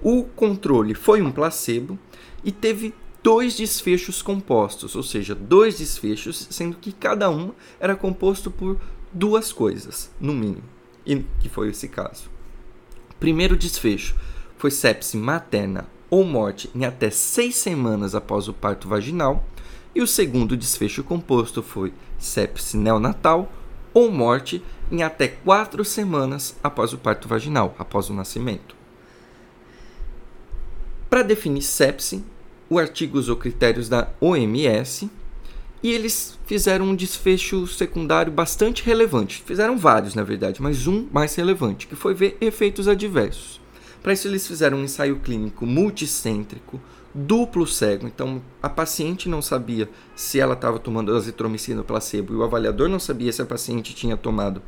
o 0.02 0.24
controle 0.24 0.92
foi 0.92 1.22
um 1.22 1.32
placebo 1.32 1.98
e 2.44 2.52
teve 2.52 2.94
dois 3.22 3.56
desfechos 3.56 4.20
compostos, 4.20 4.94
ou 4.94 5.02
seja, 5.02 5.34
dois 5.34 5.78
desfechos, 5.78 6.48
sendo 6.50 6.76
que 6.76 6.92
cada 6.92 7.30
um 7.30 7.50
era 7.80 7.96
composto 7.96 8.50
por 8.50 8.78
duas 9.10 9.54
coisas, 9.54 10.10
no 10.20 10.34
mínimo, 10.34 10.64
e 11.06 11.24
que 11.40 11.48
foi 11.48 11.70
esse 11.70 11.88
caso. 11.88 12.28
Primeiro 13.18 13.56
desfecho 13.56 14.16
foi 14.58 14.70
sepse 14.70 15.16
materna 15.16 15.88
ou 16.10 16.24
morte 16.24 16.68
em 16.74 16.84
até 16.84 17.08
seis 17.08 17.56
semanas 17.56 18.14
após 18.14 18.48
o 18.48 18.52
parto 18.52 18.86
vaginal, 18.86 19.46
e 19.94 20.02
o 20.02 20.06
segundo 20.06 20.58
desfecho 20.58 21.02
composto 21.02 21.62
foi 21.62 21.90
sepse 22.18 22.76
neonatal 22.76 23.50
ou 23.96 24.10
morte 24.10 24.62
em 24.92 25.02
até 25.02 25.26
quatro 25.26 25.82
semanas 25.82 26.54
após 26.62 26.92
o 26.92 26.98
parto 26.98 27.26
vaginal, 27.26 27.74
após 27.78 28.10
o 28.10 28.12
nascimento. 28.12 28.76
Para 31.08 31.22
definir 31.22 31.62
sepse, 31.62 32.22
o 32.68 32.78
artigo 32.78 33.18
usou 33.18 33.36
critérios 33.36 33.88
da 33.88 34.10
OMS 34.20 35.08
e 35.82 35.92
eles 35.94 36.38
fizeram 36.44 36.84
um 36.84 36.94
desfecho 36.94 37.66
secundário 37.66 38.30
bastante 38.30 38.84
relevante. 38.84 39.42
Fizeram 39.46 39.78
vários, 39.78 40.14
na 40.14 40.22
verdade, 40.22 40.60
mas 40.60 40.86
um 40.86 41.08
mais 41.10 41.34
relevante, 41.34 41.86
que 41.86 41.96
foi 41.96 42.12
ver 42.12 42.36
efeitos 42.38 42.88
adversos. 42.88 43.62
Para 44.02 44.12
isso, 44.12 44.28
eles 44.28 44.46
fizeram 44.46 44.76
um 44.76 44.84
ensaio 44.84 45.20
clínico 45.20 45.64
multicêntrico, 45.64 46.78
duplo 47.16 47.66
cego. 47.66 48.06
Então, 48.06 48.42
a 48.62 48.68
paciente 48.68 49.28
não 49.28 49.40
sabia 49.40 49.88
se 50.14 50.38
ela 50.38 50.52
estava 50.52 50.78
tomando 50.78 51.14
azitromicina 51.14 51.80
ou 51.80 51.86
placebo 51.86 52.34
e 52.34 52.36
o 52.36 52.44
avaliador 52.44 52.88
não 52.88 52.98
sabia 52.98 53.32
se 53.32 53.40
a 53.40 53.46
paciente 53.46 53.94
tinha 53.94 54.16
tomado 54.16 54.62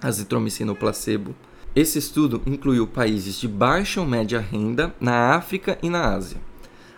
azitromicina 0.00 0.70
ou 0.70 0.76
placebo. 0.76 1.34
Esse 1.74 1.98
estudo 1.98 2.40
incluiu 2.46 2.86
países 2.86 3.38
de 3.40 3.48
baixa 3.48 4.00
ou 4.00 4.06
média 4.06 4.38
renda 4.38 4.94
na 5.00 5.34
África 5.34 5.76
e 5.82 5.90
na 5.90 6.14
Ásia. 6.14 6.40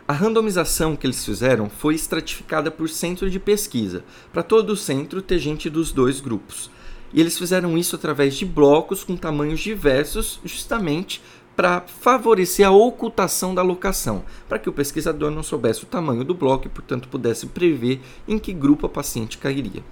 A 0.06 0.12
randomização 0.12 0.94
que 0.94 1.06
eles 1.06 1.24
fizeram 1.24 1.68
foi 1.68 1.94
estratificada 1.94 2.70
por 2.70 2.88
centro 2.88 3.28
de 3.28 3.40
pesquisa, 3.40 4.04
para 4.32 4.42
todo 4.42 4.70
o 4.70 4.76
centro 4.76 5.22
ter 5.22 5.38
gente 5.38 5.70
dos 5.70 5.90
dois 5.90 6.20
grupos. 6.20 6.70
E 7.12 7.20
eles 7.20 7.38
fizeram 7.38 7.76
isso 7.78 7.96
através 7.96 8.36
de 8.36 8.44
blocos 8.44 9.02
com 9.02 9.16
tamanhos 9.16 9.60
diversos, 9.60 10.38
justamente 10.44 11.22
para 11.56 11.80
favorecer 11.80 12.66
a 12.66 12.70
ocultação 12.70 13.54
da 13.54 13.62
locação, 13.62 14.22
para 14.46 14.58
que 14.58 14.68
o 14.68 14.72
pesquisador 14.72 15.30
não 15.30 15.42
soubesse 15.42 15.84
o 15.84 15.86
tamanho 15.86 16.22
do 16.22 16.34
bloco 16.34 16.66
e, 16.66 16.70
portanto, 16.70 17.08
pudesse 17.08 17.46
prever 17.46 18.00
em 18.28 18.38
que 18.38 18.52
grupo 18.52 18.84
a 18.84 18.90
paciente 18.90 19.38
cairia. 19.38 19.82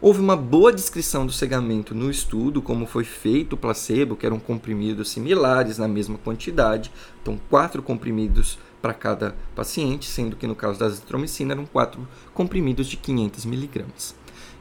Houve 0.00 0.20
uma 0.20 0.36
boa 0.36 0.72
descrição 0.72 1.26
do 1.26 1.32
cegamento 1.32 1.94
no 1.94 2.10
estudo, 2.10 2.62
como 2.62 2.86
foi 2.86 3.04
feito 3.04 3.52
o 3.52 3.56
placebo, 3.56 4.16
que 4.16 4.26
eram 4.26 4.38
comprimidos 4.38 5.10
similares 5.10 5.78
na 5.78 5.86
mesma 5.86 6.18
quantidade, 6.18 6.90
então 7.20 7.38
quatro 7.48 7.82
comprimidos 7.82 8.58
para 8.80 8.92
cada 8.92 9.36
paciente, 9.54 10.06
sendo 10.06 10.34
que 10.34 10.46
no 10.46 10.56
caso 10.56 10.78
da 10.78 10.86
azitromicina 10.86 11.54
eram 11.54 11.66
quatro 11.66 12.06
comprimidos 12.34 12.88
de 12.88 12.96
500 12.96 13.44
miligramas. 13.44 14.14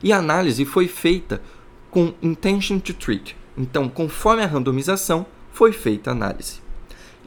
E 0.04 0.14
a 0.14 0.18
análise 0.18 0.64
foi 0.64 0.88
feita 0.88 1.42
com 1.90 2.14
intention 2.22 2.80
to 2.80 2.94
treat. 2.94 3.36
Então, 3.58 3.90
conforme 3.90 4.44
a 4.44 4.48
randomização, 4.48 5.26
foi 5.52 5.72
feita 5.72 6.10
a 6.10 6.14
análise. 6.14 6.62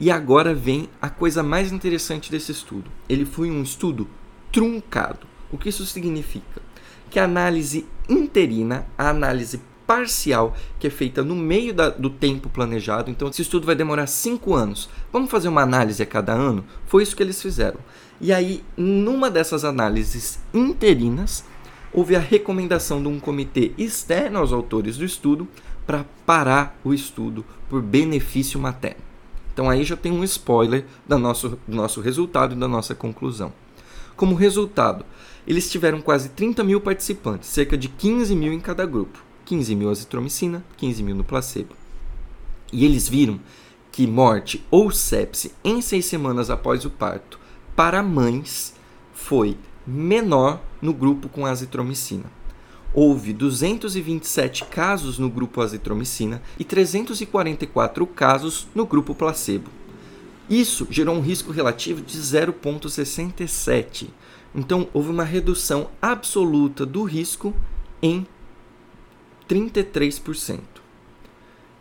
E 0.01 0.11
agora 0.11 0.55
vem 0.55 0.89
a 1.01 1.09
coisa 1.09 1.43
mais 1.43 1.71
interessante 1.71 2.31
desse 2.31 2.51
estudo. 2.51 2.91
Ele 3.09 3.25
foi 3.25 3.51
um 3.51 3.63
estudo 3.63 4.09
truncado. 4.51 5.27
O 5.53 5.59
que 5.59 5.69
isso 5.69 5.87
significa? 5.87 6.61
Que 7.09 7.19
a 7.19 7.25
análise 7.25 7.87
interina, 8.09 8.87
a 8.99 9.09
análise 9.09 9.61
parcial 9.87 10.57
que 10.79 10.87
é 10.87 10.91
feita 10.91 11.23
no 11.23 11.37
meio 11.37 11.73
da, 11.73 11.91
do 11.91 12.11
tempo 12.11 12.49
planejado. 12.49 13.11
Então, 13.11 13.29
esse 13.29 13.43
estudo 13.43 13.67
vai 13.67 13.75
demorar 13.75 14.07
cinco 14.07 14.55
anos. 14.55 14.89
Vamos 15.13 15.31
fazer 15.31 15.49
uma 15.49 15.63
análise 15.63 16.03
a 16.03 16.07
cada 16.07 16.33
ano? 16.33 16.65
Foi 16.87 17.03
isso 17.03 17.15
que 17.15 17.23
eles 17.23 17.41
fizeram. 17.41 17.79
E 18.21 18.33
aí, 18.33 18.65
numa 18.77 19.31
dessas 19.31 19.65
análises 19.65 20.41
interinas, 20.53 21.45
houve 21.93 22.17
a 22.17 22.21
recomendação 22.21 23.01
de 23.01 23.09
um 23.09 23.21
comitê 23.21 23.73
externo 23.79 24.39
aos 24.39 24.53
autores 24.53 24.97
do 24.97 25.05
estudo 25.05 25.47
para 25.87 26.05
parar 26.25 26.79
o 26.85 26.95
estudo 26.95 27.45
por 27.69 27.83
benefício 27.83 28.59
materno. 28.59 29.03
Então 29.53 29.71
aí 29.71 29.85
já 29.85 29.97
tem 29.97 30.13
um 30.13 30.25
spoiler 30.25 30.85
do 31.07 31.19
nosso, 31.19 31.59
do 31.67 31.77
nosso 31.77 32.01
resultado 32.01 32.55
e 32.55 32.59
da 32.59 32.67
nossa 32.67 32.95
conclusão. 32.95 33.53
Como 34.17 34.35
resultado, 34.35 35.05
eles 35.47 35.71
tiveram 35.71 36.01
quase 36.01 36.31
30 36.31 36.65
mil 36.65 36.81
participantes, 36.81 37.49
cerca 37.49 37.77
de 37.77 37.89
15 37.89 38.35
mil 38.35 38.53
em 38.53 38.61
cada 38.61 38.87
grupo. 38.87 39.23
15 39.45 39.75
mil 39.75 39.91
azitromicina, 39.91 40.65
15 40.77 41.03
mil 41.03 41.15
no 41.15 41.25
placebo. 41.25 41.75
E 42.73 42.85
eles 42.85 43.09
viram 43.09 43.39
que 43.93 44.07
morte 44.07 44.65
ou 44.71 44.91
sepse 44.91 45.53
em 45.63 45.81
seis 45.81 46.07
semanas 46.07 46.51
após 46.51 46.85
o 46.85 46.91
parto 46.91 47.39
para 47.77 48.03
mães 48.03 48.75
foi 49.13 49.57
menor 49.87 50.61
no 50.81 50.93
grupo 50.93 51.29
com 51.29 51.47
azitromicina. 51.47 52.25
Houve 52.95 53.33
227 53.33 54.65
casos 54.67 55.19
no 55.19 55.29
grupo 55.29 55.61
azitromicina 55.61 56.41
e 56.57 56.65
344 56.65 58.07
casos 58.07 58.69
no 58.73 58.87
grupo 58.87 59.15
placebo. 59.15 59.69
Isso 60.49 60.87
gerou 60.89 61.17
um 61.17 61.21
risco 61.21 61.51
relativo 61.51 62.01
de 62.01 62.17
0,67. 62.17 64.09
Então, 64.55 64.87
houve 64.93 65.11
uma 65.11 65.25
redução 65.25 65.91
absoluta 66.01 66.87
do 66.87 67.03
risco 67.03 67.53
em 68.01 68.25
33%. 69.49 70.61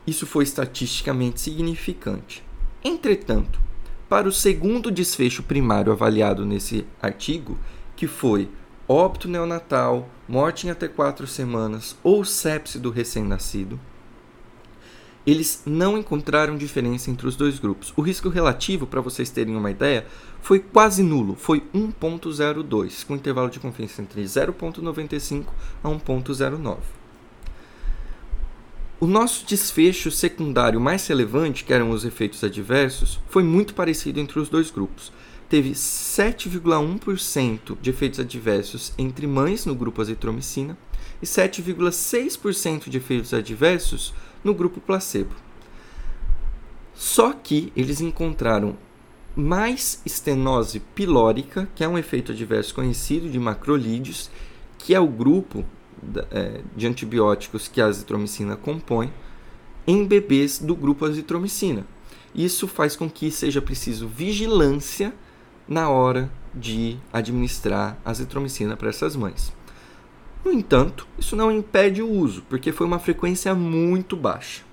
Isso 0.08 0.25
foi 0.25 0.43
estatisticamente 0.43 1.39
significante. 1.39 2.43
Entretanto, 2.84 3.62
para 4.10 4.27
o 4.27 4.32
segundo 4.32 4.91
desfecho 4.91 5.43
primário 5.43 5.91
avaliado 5.91 6.46
nesse 6.46 6.86
artigo, 7.01 7.58
que 7.96 8.08
foi 8.08 8.50
óbito 8.88 9.27
neonatal, 9.27 10.10
morte 10.34 10.66
em 10.66 10.72
até 10.72 10.88
quatro 10.88 11.28
semanas 11.28 11.96
ou 12.02 12.25
sepse 12.25 12.80
do 12.80 12.90
recém-nascido, 12.90 13.80
eles 15.28 15.62
não 15.63 15.96
encontraram 15.96 16.58
diferença 16.58 17.12
entre 17.12 17.28
os 17.28 17.36
dois 17.36 17.60
grupos. 17.60 17.94
O 17.96 18.02
risco 18.02 18.30
relativo, 18.30 18.88
para 18.88 19.00
vocês 19.00 19.30
terem 19.30 19.56
uma 19.56 19.70
ideia, 19.70 20.08
foi 20.42 20.58
quase 20.60 21.04
nulo, 21.04 21.36
foi 21.36 21.62
1.02, 21.72 23.06
com 23.06 23.16
intervalo 23.16 23.52
de 23.52 23.60
confiança 23.60 24.02
entre 24.02 24.24
0.95 24.24 25.46
a 25.84 25.88
1.09. 25.88 26.78
O 29.00 29.06
nosso 29.06 29.46
desfecho 29.46 30.10
secundário 30.10 30.82
mais 30.82 31.06
relevante, 31.06 31.63
que 31.63 31.74
eram 31.74 31.92
os 31.92 32.06
efeitos 32.06 32.44
adversos, 32.44 33.20
foi 33.30 33.44
muito 33.44 33.75
parecido 33.75 34.20
entre 34.20 34.40
os 34.40 34.50
dois 34.50 34.72
grupos. 34.72 35.12
Teve 35.53 35.74
7,1% 35.74 37.77
de 37.79 37.91
efeitos 37.91 38.19
adversos 38.19 38.91
entre 38.98 39.27
mães 39.27 39.67
no 39.67 39.75
grupo 39.75 40.01
azitromicina 40.01 40.75
e 41.22 41.27
7,6% 41.27 42.89
de 42.89 42.98
efeitos 42.98 43.36
adversos 43.36 44.15
no 44.43 44.55
grupo 44.55 44.81
placebo. 44.81 45.36
Só 46.95 47.33
que 47.33 47.72
eles 47.75 48.01
encontraram 48.01 48.75
mais 49.36 50.01
estenose 50.03 50.79
pilórica, 50.79 51.69
que 51.75 51.83
é 51.83 51.88
um 51.88 52.00
efeito 52.00 52.31
adverso 52.31 52.74
conhecido 52.74 53.29
de 53.29 53.38
macrolídeos, 53.38 54.31
que 54.79 54.95
é 54.95 55.00
o 55.00 55.05
grupo 55.05 55.63
é, 56.31 56.62
de 56.75 56.88
antibióticos 56.88 57.67
que 57.67 57.79
a 57.79 57.86
azitromicina 57.86 58.55
compõe, 58.55 59.13
em 59.86 60.03
bebês 60.03 60.57
do 60.57 60.75
grupo 60.75 61.05
azitromicina. 61.05 61.86
Isso 62.33 62.67
faz 62.67 62.95
com 62.95 63.07
que 63.07 63.29
seja 63.29 63.62
preciso 63.62 64.07
vigilância 64.07 65.13
na 65.67 65.89
hora 65.89 66.32
de 66.54 66.97
administrar 67.12 67.97
azitromicina 68.06 68.76
para 68.76 68.89
essas 68.89 69.15
mães. 69.15 69.54
No 70.43 70.52
entanto, 70.52 71.08
isso 71.17 71.36
não 71.36 71.52
impede 71.52 72.02
o 72.02 72.10
uso, 72.10 72.43
porque 72.49 72.71
foi 72.71 72.86
uma 72.86 72.99
frequência 72.99 73.56
muito 73.56 74.15
baixa. 74.15 74.63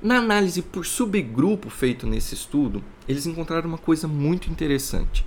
Na 0.00 0.18
análise 0.18 0.62
por 0.62 0.86
subgrupo 0.86 1.68
feito 1.68 2.06
nesse 2.06 2.34
estudo, 2.34 2.84
eles 3.08 3.26
encontraram 3.26 3.68
uma 3.68 3.78
coisa 3.78 4.06
muito 4.06 4.48
interessante. 4.48 5.26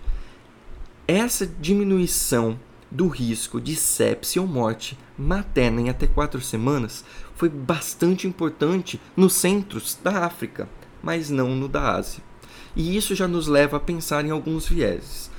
Essa 1.06 1.46
diminuição 1.46 2.58
do 2.90 3.08
risco 3.10 3.60
de 3.60 3.76
sepse 3.76 4.40
ou 4.40 4.48
morte 4.48 4.98
materna 5.18 5.82
em 5.82 5.90
até 5.90 6.08
quatro 6.08 6.40
semanas 6.40 7.04
foi 7.36 7.50
bastante 7.50 8.28
importante 8.28 9.00
nos 9.16 9.34
centros 9.34 10.00
da 10.02 10.26
África, 10.26 10.70
mas 11.04 11.30
não 11.30 11.54
no 11.56 11.68
da 11.68 11.96
Ásia. 11.96 12.31
E 12.76 12.96
isso 12.96 13.16
já 13.16 13.28
nos 13.28 13.48
leva 13.48 13.78
a 13.78 13.80
pensar 13.80 14.26
em 14.26 14.32
alguns 14.32 14.68
vieses. 14.68 15.30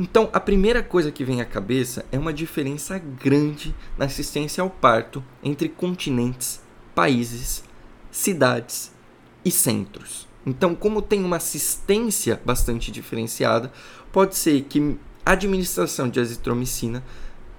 Então, 0.00 0.30
a 0.32 0.38
primeira 0.38 0.82
coisa 0.82 1.10
que 1.10 1.24
vem 1.24 1.40
à 1.40 1.44
cabeça 1.44 2.04
é 2.12 2.18
uma 2.18 2.32
diferença 2.32 2.98
grande 2.98 3.74
na 3.96 4.04
assistência 4.04 4.62
ao 4.62 4.70
parto 4.70 5.24
entre 5.42 5.68
continentes, 5.68 6.60
países, 6.94 7.64
cidades 8.10 8.92
e 9.44 9.50
centros. 9.50 10.28
Então, 10.46 10.74
como 10.74 11.02
tem 11.02 11.24
uma 11.24 11.36
assistência 11.36 12.40
bastante 12.44 12.92
diferenciada, 12.92 13.72
pode 14.12 14.36
ser 14.36 14.62
que 14.62 14.96
a 15.26 15.32
administração 15.32 16.08
de 16.08 16.20
azitromicina 16.20 17.02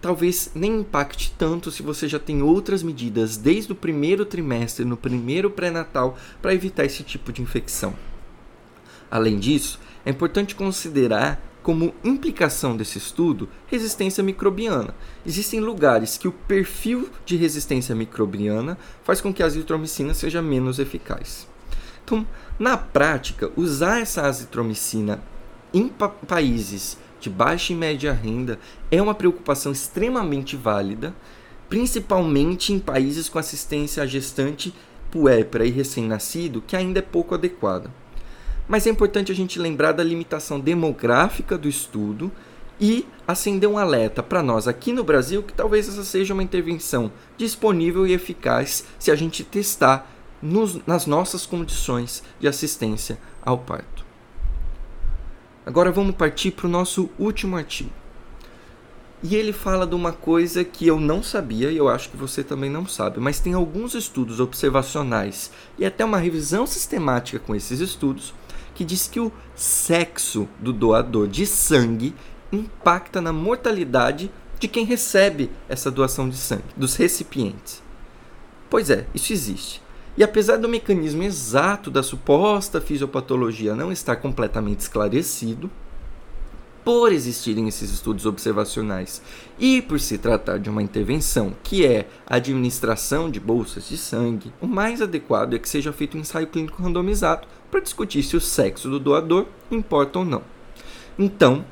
talvez 0.02 0.52
nem 0.56 0.80
impacte 0.80 1.36
tanto 1.38 1.70
se 1.70 1.84
você 1.84 2.08
já 2.08 2.18
tem 2.18 2.42
outras 2.42 2.82
medidas 2.82 3.38
desde 3.38 3.74
o 3.74 3.76
primeiro 3.76 4.26
trimestre, 4.26 4.86
no 4.86 4.96
primeiro 4.96 5.52
pré-natal, 5.52 6.18
para 6.42 6.54
evitar 6.54 6.86
esse 6.86 7.04
tipo 7.04 7.34
de 7.34 7.42
infecção. 7.42 7.94
Além 9.10 9.39
disso, 9.39 9.80
é 10.06 10.10
importante 10.10 10.56
considerar 10.56 11.41
como 11.62 11.93
implicação 12.04 12.76
desse 12.76 12.98
estudo, 12.98 13.50
resistência 13.67 14.24
microbiana. 14.24 14.95
Existem 15.26 15.60
lugares 15.60 16.17
que 16.17 16.28
o 16.28 16.32
perfil 16.32 17.10
de 17.26 17.36
resistência 17.36 17.93
microbiana 17.93 18.78
faz 19.04 19.19
com 19.22 19.34
que 19.34 19.43
a 19.43 19.45
azitromicina 19.45 20.13
seja 20.13 20.41
menos 20.41 20.80
eficaz. 20.80 21.48
Então, 22.04 22.26
na 22.58 22.78
prática, 22.78 23.52
usar 23.56 24.00
essa 24.00 24.24
azitromicina 24.24 25.22
em 25.74 25.88
pa 25.88 26.10
países 26.10 26.98
de 27.19 27.30
baixa 27.30 27.74
e 27.74 27.76
média 27.76 28.13
renda 28.13 28.58
é 28.89 29.02
uma 29.02 29.13
preocupação 29.13 29.72
extremamente 29.72 30.56
válida, 30.56 31.13
principalmente 31.67 32.74
em 32.74 32.80
países 32.80 33.30
com 33.30 33.38
assistência 33.38 34.02
à 34.02 34.06
gestante 34.06 34.74
puérpera 35.12 35.65
e 35.65 35.69
recém-nascido, 35.69 36.63
que 36.65 36.76
ainda 36.76 37.00
é 37.00 37.02
pouco 37.02 37.36
adequada. 37.36 37.91
Mas 38.69 38.86
é 38.86 38.91
importante 38.91 39.32
a 39.32 39.36
gente 39.36 39.58
lembrar 39.58 39.93
da 39.93 40.03
limitação 40.03 40.60
demográfica 40.60 41.58
do 41.58 41.67
estudo 41.67 42.32
e 42.79 43.03
acender 43.27 43.67
um 43.67 43.79
alerta 43.79 44.21
para 44.21 44.43
nós 44.43 44.67
aqui 44.67 44.93
no 44.93 45.03
Brasil 45.03 45.41
que 45.41 45.51
talvez 45.51 45.89
essa 45.89 46.03
seja 46.03 46.36
uma 46.36 46.43
intervenção 46.43 47.12
disponível 47.36 48.05
e 48.05 48.13
eficaz 48.13 48.86
se 48.99 49.10
a 49.10 49.15
gente 49.15 49.43
testar 49.43 50.08
nos, 50.39 50.86
nas 50.86 51.08
nossas 51.08 51.47
condições 51.47 52.23
de 52.39 52.47
assistência 52.47 53.17
ao 53.41 53.58
parto. 53.58 54.05
Agora 55.65 55.91
vamos 55.91 56.15
partir 56.15 56.51
para 56.51 56.67
o 56.67 56.69
nosso 56.69 57.10
último 57.17 57.58
artigo. 57.58 57.91
E 59.21 59.36
ele 59.36 59.51
fala 59.51 59.86
de 59.86 59.95
uma 59.95 60.13
coisa 60.13 60.63
que 60.63 60.88
eu 60.88 60.99
não 60.99 61.23
sabia 61.23 61.71
e 61.71 61.77
eu 61.77 61.89
acho 61.89 62.10
que 62.10 62.15
você 62.15 62.43
também 62.43 62.69
não 62.69 62.86
sabe, 62.86 63.19
mas 63.19 63.39
tem 63.39 63.53
alguns 63.53 63.95
estudos 63.95 64.39
observacionais 64.39 65.51
e 65.77 65.86
até 65.86 66.05
uma 66.05 66.19
revisão 66.19 66.67
sistemática 66.67 67.39
com 67.39 67.55
esses 67.55 67.79
estudos 67.79 68.34
que 68.80 68.86
diz 68.86 69.10
que 69.10 69.20
o 69.20 69.30
sexo 69.56 70.48
do 70.58 70.72
doador 70.72 71.28
de 71.28 71.46
sangue 71.46 72.15
impacta 72.50 73.20
na 73.20 73.34
mortalidade 73.34 74.32
de 74.58 74.70
quem 74.70 74.86
recebe 74.86 75.52
essa 75.68 75.92
doação 75.92 76.30
de 76.30 76.38
sangue, 76.38 76.63
dos 76.78 76.96
recipientes. 76.96 77.84
Pois 78.70 78.89
é, 78.89 79.06
isso 79.13 79.34
existe. 79.34 79.82
E 80.15 80.24
apesar 80.24 80.56
do 80.56 80.70
mecanismo 80.70 81.24
exato 81.24 81.92
da 81.92 82.02
suposta 82.02 82.80
fisiopatologia 82.80 83.76
não 83.76 83.92
estar 83.92 84.15
completamente 84.15 84.80
esclarecido, 84.80 85.70
por 86.89 87.13
existirem 87.13 87.67
esses 87.67 87.91
estudos 87.91 88.25
observacionais 88.25 89.21
e 89.60 89.80
por 89.80 89.99
se 89.99 90.17
tratar 90.17 90.58
de 90.58 90.71
uma 90.71 90.82
intervenção 90.82 91.54
que 91.62 91.86
é 91.86 92.08
a 92.25 92.38
administração 92.38 93.30
de 93.30 93.39
bolsas 93.39 93.88
de 93.88 93.95
sangue, 93.95 94.52
o 94.60 94.65
mais 94.65 94.99
adequado 94.99 95.54
é 95.54 95.60
que 95.60 95.69
seja 95.69 95.93
feito 95.93 96.17
um 96.17 96.21
ensaio 96.21 96.47
clínico 96.47 96.82
randomizado 96.82 97.47
para 97.69 97.80
discutir 97.80 98.23
se 98.23 98.36
o 98.36 98.41
sexo 98.41 98.89
do 98.89 98.99
doador 98.99 99.45
importa 99.69 100.17
ou 100.17 100.25
não. 100.25 100.41
Então, 101.19 101.63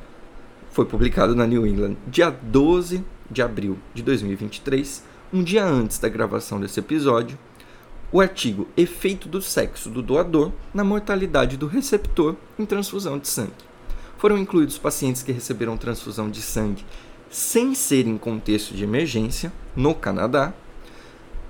foi 0.69 0.85
publicado 0.85 1.35
na 1.35 1.47
New 1.47 1.65
England 1.65 1.97
dia 2.05 2.29
12 2.29 3.03
de 3.31 3.41
abril 3.41 3.75
de 3.95 4.03
2023, 4.03 5.03
um 5.33 5.41
dia 5.41 5.65
antes 5.65 5.97
da 5.97 6.09
gravação 6.09 6.59
desse 6.59 6.79
episódio, 6.79 7.39
o 8.11 8.21
artigo 8.21 8.67
Efeito 8.77 9.27
do 9.27 9.41
sexo 9.41 9.89
do 9.89 10.03
doador 10.03 10.51
na 10.71 10.83
mortalidade 10.83 11.57
do 11.57 11.65
receptor 11.65 12.35
em 12.59 12.67
transfusão 12.67 13.17
de 13.17 13.27
sangue 13.27 13.65
foram 14.17 14.37
incluídos 14.37 14.77
pacientes 14.77 15.23
que 15.23 15.31
receberam 15.31 15.77
transfusão 15.77 16.29
de 16.29 16.41
sangue 16.41 16.85
sem 17.29 17.75
ser 17.75 18.07
em 18.07 18.17
contexto 18.17 18.73
de 18.73 18.83
emergência, 18.83 19.51
no 19.75 19.93
Canadá. 19.93 20.53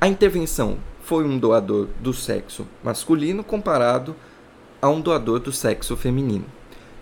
A 0.01 0.07
intervenção 0.07 0.77
foi 1.01 1.23
um 1.23 1.37
doador 1.37 1.87
do 1.99 2.13
sexo 2.13 2.67
masculino 2.83 3.43
comparado 3.43 4.15
a 4.81 4.89
um 4.89 4.99
doador 4.99 5.39
do 5.39 5.51
sexo 5.51 5.95
feminino. 5.95 6.45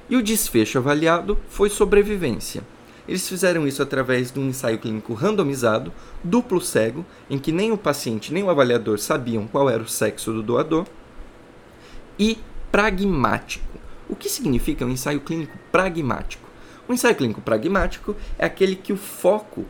E 0.09 0.15
o 0.15 0.21
desfecho 0.21 0.77
avaliado 0.77 1.37
foi 1.49 1.69
sobrevivência. 1.69 2.63
Eles 3.07 3.27
fizeram 3.27 3.67
isso 3.67 3.81
através 3.81 4.31
de 4.31 4.39
um 4.39 4.47
ensaio 4.47 4.79
clínico 4.79 5.13
randomizado, 5.13 5.91
duplo 6.23 6.59
cego, 6.59 7.05
em 7.29 7.37
que 7.37 7.51
nem 7.51 7.71
o 7.71 7.77
paciente 7.77 8.33
nem 8.33 8.43
o 8.43 8.49
avaliador 8.49 8.97
sabiam 8.99 9.47
qual 9.47 9.69
era 9.69 9.83
o 9.83 9.87
sexo 9.87 10.31
do 10.33 10.41
doador, 10.41 10.85
e 12.17 12.37
pragmático, 12.71 13.79
o 14.09 14.15
que 14.15 14.29
significa 14.29 14.85
um 14.85 14.89
ensaio 14.89 15.21
clínico 15.21 15.57
pragmático? 15.71 16.47
O 16.87 16.93
ensaio 16.93 17.15
clínico 17.15 17.41
pragmático 17.41 18.15
é 18.37 18.45
aquele 18.45 18.75
que 18.75 18.93
o 18.93 18.97
foco 18.97 19.65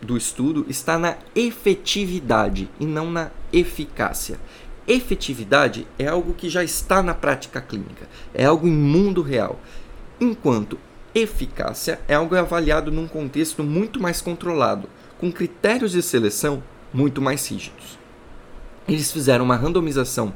do 0.00 0.16
estudo 0.16 0.64
está 0.68 0.98
na 0.98 1.16
efetividade 1.34 2.68
e 2.78 2.86
não 2.86 3.10
na 3.10 3.30
eficácia. 3.52 4.38
Efetividade 4.86 5.86
é 5.98 6.06
algo 6.06 6.32
que 6.32 6.48
já 6.48 6.62
está 6.62 7.02
na 7.02 7.12
prática 7.12 7.60
clínica, 7.60 8.08
é 8.32 8.44
algo 8.44 8.66
em 8.66 8.72
mundo 8.72 9.20
real, 9.20 9.58
enquanto 10.20 10.78
eficácia 11.14 12.00
é 12.06 12.14
algo 12.14 12.36
avaliado 12.36 12.92
num 12.92 13.08
contexto 13.08 13.64
muito 13.64 14.00
mais 14.00 14.20
controlado, 14.20 14.88
com 15.18 15.32
critérios 15.32 15.92
de 15.92 16.02
seleção 16.02 16.62
muito 16.92 17.20
mais 17.20 17.48
rígidos. 17.50 17.98
Eles 18.86 19.10
fizeram 19.10 19.44
uma 19.44 19.56
randomização 19.56 20.32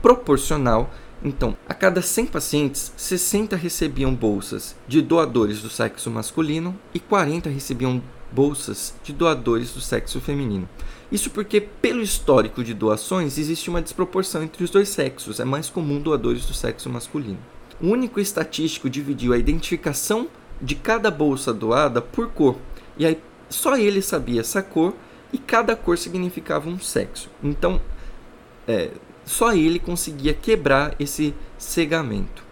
proporcional 0.00 0.90
então, 1.24 1.56
a 1.68 1.74
cada 1.74 2.00
100 2.00 2.26
pacientes, 2.26 2.92
60 2.96 3.56
recebiam 3.56 4.14
bolsas 4.14 4.76
de 4.86 5.02
doadores 5.02 5.60
do 5.60 5.68
sexo 5.68 6.10
masculino 6.10 6.78
e 6.94 7.00
40 7.00 7.50
recebiam 7.50 8.00
bolsas 8.30 8.94
de 9.02 9.12
doadores 9.12 9.72
do 9.72 9.80
sexo 9.80 10.20
feminino. 10.20 10.68
Isso 11.10 11.30
porque, 11.30 11.60
pelo 11.60 12.02
histórico 12.02 12.62
de 12.62 12.74
doações, 12.74 13.38
existe 13.38 13.70
uma 13.70 13.82
desproporção 13.82 14.42
entre 14.42 14.62
os 14.62 14.70
dois 14.70 14.90
sexos. 14.90 15.40
É 15.40 15.44
mais 15.44 15.68
comum 15.68 16.00
doadores 16.00 16.44
do 16.44 16.54
sexo 16.54 16.88
masculino. 16.88 17.38
O 17.80 17.88
único 17.88 18.20
estatístico 18.20 18.90
dividiu 18.90 19.32
a 19.32 19.38
identificação 19.38 20.28
de 20.60 20.74
cada 20.74 21.10
bolsa 21.10 21.52
doada 21.52 22.00
por 22.00 22.30
cor. 22.30 22.56
E 22.96 23.06
aí 23.06 23.18
só 23.48 23.76
ele 23.76 24.02
sabia 24.02 24.40
essa 24.40 24.62
cor 24.62 24.94
e 25.32 25.38
cada 25.38 25.74
cor 25.74 25.96
significava 25.96 26.68
um 26.68 26.78
sexo. 26.78 27.30
Então, 27.42 27.80
é, 28.66 28.90
só 29.28 29.52
ele 29.52 29.78
conseguia 29.78 30.32
quebrar 30.32 30.94
esse 30.98 31.34
cegamento. 31.58 32.42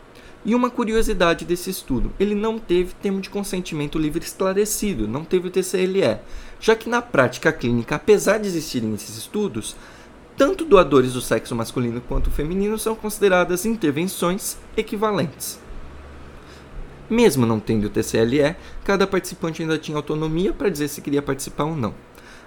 E 0.44 0.54
uma 0.54 0.70
curiosidade 0.70 1.44
desse 1.44 1.70
estudo, 1.70 2.12
ele 2.20 2.34
não 2.34 2.58
teve 2.58 2.94
termo 2.94 3.20
de 3.20 3.30
consentimento 3.30 3.98
livre 3.98 4.22
esclarecido, 4.22 5.08
não 5.08 5.24
teve 5.24 5.48
o 5.48 5.50
TCLE, 5.50 6.18
já 6.60 6.76
que 6.76 6.88
na 6.88 7.02
prática 7.02 7.50
clínica, 7.50 7.96
apesar 7.96 8.38
de 8.38 8.46
existirem 8.46 8.94
esses 8.94 9.16
estudos, 9.16 9.74
tanto 10.36 10.64
doadores 10.66 11.14
do 11.14 11.20
sexo 11.20 11.56
masculino 11.56 12.00
quanto 12.02 12.30
feminino 12.30 12.78
são 12.78 12.94
consideradas 12.94 13.64
intervenções 13.64 14.58
equivalentes. 14.76 15.58
Mesmo 17.08 17.46
não 17.46 17.58
tendo 17.58 17.86
o 17.86 17.90
TCLE, 17.90 18.54
cada 18.84 19.06
participante 19.06 19.62
ainda 19.62 19.78
tinha 19.78 19.96
autonomia 19.96 20.52
para 20.52 20.68
dizer 20.68 20.88
se 20.88 21.00
queria 21.00 21.22
participar 21.22 21.64
ou 21.64 21.74
não. 21.74 21.94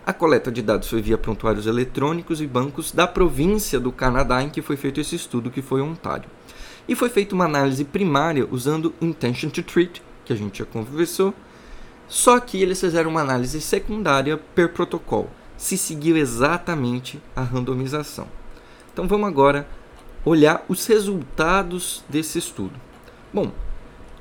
A 0.10 0.14
coleta 0.14 0.52
de 0.52 0.64
dados 0.64 0.90
foi 0.90 1.04
via 1.04 1.20
prontuários 1.20 1.68
eletrônicos 1.68 2.42
e 2.42 2.48
bancos 2.48 2.92
da 2.92 3.06
província 3.06 3.80
do 3.80 3.92
Canadá 3.92 4.42
em 4.42 4.50
que 4.50 4.60
foi 4.60 4.76
feito 4.76 5.00
esse 5.00 5.16
estudo, 5.16 5.52
que 5.52 5.62
foi 5.62 5.84
Ontário. 5.84 6.28
E 6.88 6.96
foi 6.96 7.10
feita 7.10 7.36
uma 7.36 7.46
análise 7.46 7.86
primária 7.86 8.48
usando 8.50 8.92
Intention 9.00 9.52
to 9.52 9.62
Treat, 9.62 10.02
que 10.26 10.34
a 10.34 10.36
gente 10.36 10.58
já 10.58 10.66
conversou, 10.66 11.32
só 12.08 12.40
que 12.40 12.60
eles 12.60 12.80
fizeram 12.80 13.12
uma 13.12 13.22
análise 13.22 13.62
secundária 13.62 14.36
per 14.36 14.74
protocolo, 14.74 15.30
se 15.56 15.78
seguiu 15.78 16.18
exatamente 16.18 17.22
a 17.36 17.44
randomização. 17.44 18.28
Então 18.92 19.08
vamos 19.08 19.28
agora 19.28 19.68
olhar 20.26 20.66
os 20.68 20.88
resultados 20.88 22.04
desse 22.10 22.40
estudo. 22.40 22.74
Bom, 23.32 23.52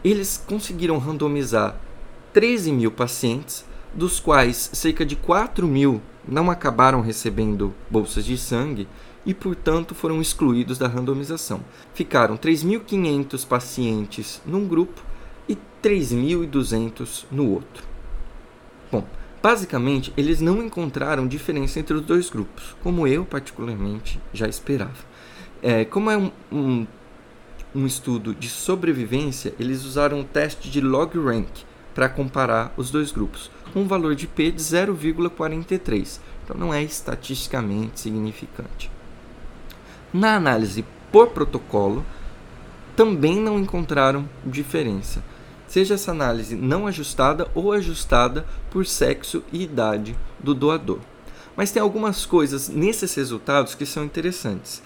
eles 0.05 0.37
conseguiram 0.47 0.99
randomizar 0.99 1.81
13 2.35 2.73
mil 2.73 2.91
pacientes 2.91 3.65
dos 3.95 4.21
quais 4.21 4.71
cerca 4.73 5.05
de 5.05 5.17
4 5.17 5.67
mil 5.67 6.01
não 6.27 6.51
acabaram 6.51 7.01
recebendo 7.01 7.75
bolsas 7.91 8.25
de 8.25 8.37
sangue 8.37 8.87
e, 9.25 9.33
portanto, 9.35 9.95
foram 9.95 10.21
excluídos 10.21 10.79
da 10.79 10.87
randomização. 10.87 11.61
Ficaram 11.95 12.37
3.500 12.37 13.47
pacientes 13.47 14.43
num 14.47 14.67
grupo 14.67 15.03
e 15.49 15.57
3.200 15.83 17.25
no 17.31 17.51
outro. 17.51 17.85
Bom, 18.93 19.05
basicamente, 19.43 20.13
eles 20.17 20.41
não 20.41 20.63
encontraram 20.63 21.27
diferença 21.27 21.81
entre 21.81 21.95
os 21.95 22.03
dois 22.03 22.31
grupos, 22.31 22.77
como 22.83 23.07
eu, 23.07 23.25
particularmente, 23.25 24.21
já 24.33 24.47
esperava. 24.47 25.09
É, 25.63 25.85
como 25.85 26.11
é 26.11 26.17
um, 26.17 26.31
um, 26.53 26.87
um 27.75 27.87
estudo 27.87 28.35
de 28.35 28.49
sobrevivência, 28.49 29.55
eles 29.59 29.85
usaram 29.85 30.21
um 30.21 30.25
teste 30.25 30.71
de 30.71 30.81
log 30.81 31.19
rank 31.19 31.68
para 31.99 32.09
comparar 32.09 32.73
os 32.77 32.93
dois 32.93 33.11
grupos 33.11 33.51
com 33.73 33.81
um 33.81 33.89
valor 33.89 34.15
de 34.15 34.29
P 34.29 34.53
de 34.53 34.63
0,43. 34.63 36.21
Então 36.45 36.57
não 36.57 36.73
é 36.73 36.81
estatisticamente 36.81 37.99
significante. 37.99 38.89
Na 40.13 40.37
análise 40.37 40.85
por 41.11 41.31
protocolo, 41.31 42.07
também 42.95 43.41
não 43.41 43.59
encontraram 43.59 44.29
diferença, 44.47 45.25
seja 45.67 45.95
essa 45.95 46.13
análise 46.13 46.55
não 46.55 46.87
ajustada 46.87 47.49
ou 47.53 47.73
ajustada 47.73 48.47
por 48.71 48.87
sexo 48.87 49.43
e 49.53 49.65
idade 49.65 50.17
do 50.39 50.55
doador. 50.55 51.01
Mas 51.57 51.73
tem 51.73 51.83
algumas 51.83 52.25
coisas 52.25 52.69
nesses 52.69 53.13
resultados 53.17 53.75
que 53.75 53.85
são 53.85 54.05
interessantes. 54.05 54.81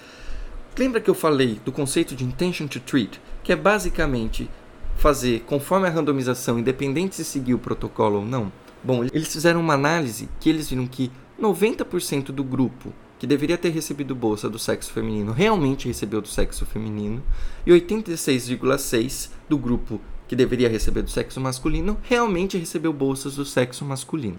Lembra 0.79 0.99
que 0.99 1.11
eu 1.11 1.15
falei 1.15 1.61
do 1.63 1.71
conceito 1.71 2.17
de 2.17 2.25
intention 2.25 2.67
to 2.67 2.81
treat, 2.81 3.21
que 3.45 3.53
é 3.53 3.57
basicamente 3.57 4.49
fazer 4.97 5.41
conforme 5.47 5.87
a 5.87 5.91
randomização, 5.91 6.59
independente 6.59 7.17
se 7.17 7.25
seguir 7.25 7.55
o 7.55 7.59
protocolo 7.59 8.21
ou 8.21 8.25
não? 8.25 8.53
Bom, 8.85 9.05
eles 9.05 9.33
fizeram 9.33 9.61
uma 9.61 9.75
análise 9.75 10.29
que 10.41 10.51
eles 10.51 10.69
viram 10.69 10.87
que 10.87 11.11
90% 11.41 12.27
do 12.27 12.43
grupo 12.43 12.93
que 13.19 13.27
deveria 13.27 13.57
ter 13.57 13.71
recebido 13.71 14.17
bolsa 14.17 14.51
do 14.51 14.59
sexo 14.59 14.93
feminino 14.93 15.31
realmente 15.31 15.87
recebeu 15.87 16.21
do 16.21 16.27
sexo 16.27 16.67
feminino 16.67 17.23
e 17.65 17.71
86,6% 17.71 19.31
do 19.49 19.57
grupo 19.57 20.01
que 20.27 20.35
deveria 20.35 20.69
receber 20.69 21.03
do 21.03 21.11
sexo 21.11 21.41
masculino 21.41 21.97
realmente 22.03 22.59
recebeu 22.59 22.93
bolsas 22.93 23.37
do 23.37 23.45
sexo 23.45 23.85
masculino. 23.85 24.39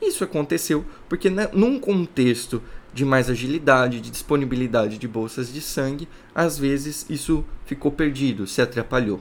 Isso 0.00 0.22
aconteceu 0.22 0.84
porque, 1.08 1.30
né, 1.30 1.48
num 1.52 1.78
contexto 1.78 2.62
de 2.92 3.04
mais 3.04 3.30
agilidade, 3.30 4.00
de 4.00 4.10
disponibilidade 4.10 4.98
de 4.98 5.08
bolsas 5.08 5.52
de 5.52 5.60
sangue, 5.60 6.08
às 6.34 6.58
vezes 6.58 7.06
isso 7.08 7.44
ficou 7.64 7.90
perdido, 7.90 8.46
se 8.46 8.60
atrapalhou. 8.60 9.20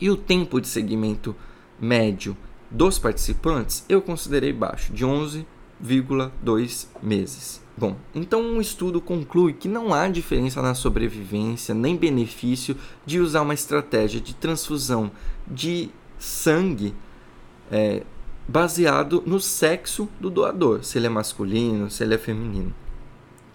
E 0.00 0.10
o 0.10 0.16
tempo 0.16 0.60
de 0.60 0.68
segmento 0.68 1.34
médio 1.80 2.36
dos 2.70 2.98
participantes 2.98 3.84
eu 3.88 4.02
considerei 4.02 4.52
baixo, 4.52 4.92
de 4.92 5.04
11,2 5.04 6.88
meses. 7.02 7.62
Bom, 7.76 7.96
então 8.14 8.40
um 8.40 8.60
estudo 8.60 9.00
conclui 9.00 9.52
que 9.52 9.68
não 9.68 9.92
há 9.92 10.08
diferença 10.08 10.62
na 10.62 10.74
sobrevivência 10.74 11.74
nem 11.74 11.96
benefício 11.96 12.76
de 13.04 13.18
usar 13.18 13.42
uma 13.42 13.54
estratégia 13.54 14.20
de 14.20 14.34
transfusão 14.34 15.10
de 15.46 15.90
sangue 16.18 16.94
é, 17.70 18.02
baseado 18.46 19.22
no 19.26 19.40
sexo 19.40 20.08
do 20.20 20.30
doador, 20.30 20.84
se 20.84 20.98
ele 20.98 21.06
é 21.06 21.10
masculino, 21.10 21.90
se 21.90 22.04
ele 22.04 22.14
é 22.14 22.18
feminino. 22.18 22.72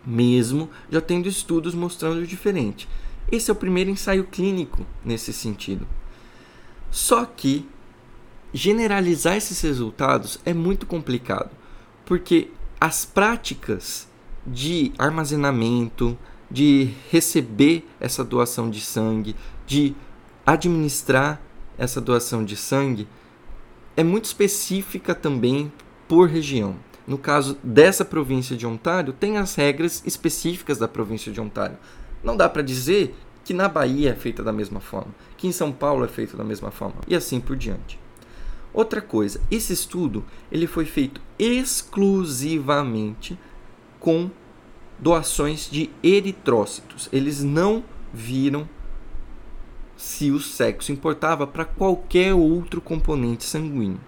Mesmo 0.06 0.70
já 0.92 1.00
tendo 1.00 1.28
estudos 1.28 1.74
mostrando 1.74 2.26
diferente. 2.26 2.90
Esse 3.32 3.50
é 3.50 3.54
o 3.54 3.56
primeiro 3.56 3.90
ensaio 3.90 4.26
clínico 4.26 4.86
nesse 5.06 5.32
sentido. 5.32 5.88
Só 6.92 7.26
que 7.26 7.68
generalizar 8.54 9.36
esses 9.36 9.62
resultados 9.62 10.40
é 10.46 10.54
muito 10.54 10.86
complicado, 10.86 11.52
porque 12.06 12.50
as 12.80 13.06
práticas 13.06 14.08
de 14.46 14.92
armazenamento, 14.98 16.18
de 16.50 16.90
receber 17.12 17.88
essa 18.00 18.24
doação 18.24 18.70
de 18.70 18.82
sangue, 18.82 19.36
de 19.68 19.96
administrar 20.46 21.40
essa 21.78 22.02
doação 22.02 22.44
de 22.44 22.56
sangue, 22.56 23.08
é 23.96 24.04
muito 24.04 24.26
específica 24.26 25.14
também 25.14 25.72
por 26.08 26.28
região. 26.28 26.76
No 27.06 27.18
caso 27.18 27.58
dessa 27.64 28.04
província 28.06 28.56
de 28.56 28.66
Ontário, 28.66 29.14
tem 29.14 29.38
as 29.38 29.56
regras 29.56 30.02
específicas 30.06 30.78
da 30.78 30.88
província 30.88 31.32
de 31.32 31.40
Ontário. 31.40 31.78
Não 32.24 32.36
dá 32.36 32.48
para 32.50 32.62
dizer 32.62 33.16
que 33.44 33.54
na 33.54 33.68
Bahia 33.68 34.12
é 34.12 34.16
feita 34.16 34.44
da 34.44 34.52
mesma 34.52 34.80
forma, 34.80 35.14
que 35.40 35.48
em 35.48 35.52
São 35.54 35.72
Paulo 35.72 36.04
é 36.04 36.08
feito 36.10 36.36
da 36.36 36.44
mesma 36.44 36.70
forma, 36.70 36.98
e 37.08 37.16
assim 37.16 37.40
por 37.40 37.56
diante. 37.56 37.98
Outra 38.74 39.02
coisa, 39.02 39.40
esse 39.50 39.72
estudo 39.72 40.26
ele 40.52 40.68
foi 40.68 40.84
feito 40.84 41.22
exclusivamente 41.40 43.40
com 44.02 44.30
doações 45.00 45.70
de 45.72 45.90
eritrócitos. 46.04 47.08
Eles 47.12 47.42
não 47.42 47.86
viram 48.14 48.68
se 49.96 50.30
o 50.30 50.42
sexo 50.42 50.92
importava 50.92 51.48
para 51.48 51.64
qualquer 51.64 52.34
outro 52.34 52.82
componente 52.82 53.46
sanguíneo. 53.46 54.02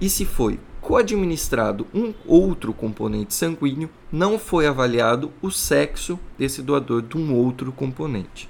E 0.00 0.08
se 0.08 0.24
foi 0.24 0.58
coadministrado 0.80 1.86
um 1.92 2.14
outro 2.26 2.72
componente 2.72 3.34
sanguíneo, 3.34 3.90
não 4.10 4.38
foi 4.38 4.66
avaliado 4.66 5.30
o 5.42 5.50
sexo 5.50 6.18
desse 6.38 6.62
doador 6.62 7.02
de 7.02 7.18
um 7.18 7.34
outro 7.34 7.70
componente. 7.72 8.48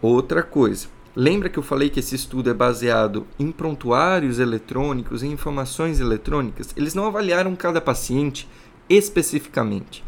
Outra 0.00 0.42
coisa, 0.42 0.93
Lembra 1.16 1.48
que 1.48 1.58
eu 1.58 1.62
falei 1.62 1.90
que 1.90 2.00
esse 2.00 2.16
estudo 2.16 2.50
é 2.50 2.54
baseado 2.54 3.24
em 3.38 3.52
prontuários 3.52 4.40
eletrônicos 4.40 5.22
e 5.22 5.28
informações 5.28 6.00
eletrônicas? 6.00 6.74
Eles 6.76 6.92
não 6.92 7.06
avaliaram 7.06 7.54
cada 7.54 7.80
paciente 7.80 8.48
especificamente. 8.88 10.02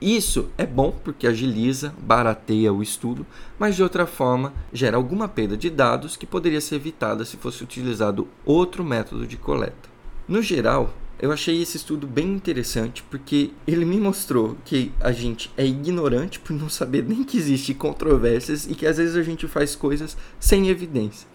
Isso 0.00 0.48
é 0.56 0.64
bom 0.64 0.92
porque 1.02 1.26
agiliza, 1.26 1.92
barateia 1.98 2.72
o 2.72 2.84
estudo, 2.84 3.26
mas 3.58 3.74
de 3.74 3.82
outra 3.82 4.06
forma 4.06 4.52
gera 4.72 4.96
alguma 4.96 5.26
perda 5.26 5.56
de 5.56 5.68
dados 5.68 6.16
que 6.16 6.24
poderia 6.24 6.60
ser 6.60 6.76
evitada 6.76 7.24
se 7.24 7.36
fosse 7.36 7.64
utilizado 7.64 8.28
outro 8.46 8.84
método 8.84 9.26
de 9.26 9.36
coleta. 9.36 9.88
No 10.28 10.40
geral, 10.40 10.94
eu 11.20 11.32
achei 11.32 11.60
esse 11.60 11.76
estudo 11.76 12.06
bem 12.06 12.32
interessante 12.32 13.02
porque 13.02 13.50
ele 13.66 13.84
me 13.84 13.98
mostrou 13.98 14.56
que 14.64 14.92
a 15.00 15.10
gente 15.10 15.52
é 15.56 15.66
ignorante 15.66 16.38
por 16.38 16.52
não 16.52 16.68
saber 16.68 17.04
nem 17.04 17.24
que 17.24 17.36
existe 17.36 17.74
controvérsias 17.74 18.66
e 18.66 18.74
que 18.74 18.86
às 18.86 18.98
vezes 18.98 19.16
a 19.16 19.22
gente 19.22 19.48
faz 19.48 19.74
coisas 19.74 20.16
sem 20.38 20.68
evidência. 20.68 21.26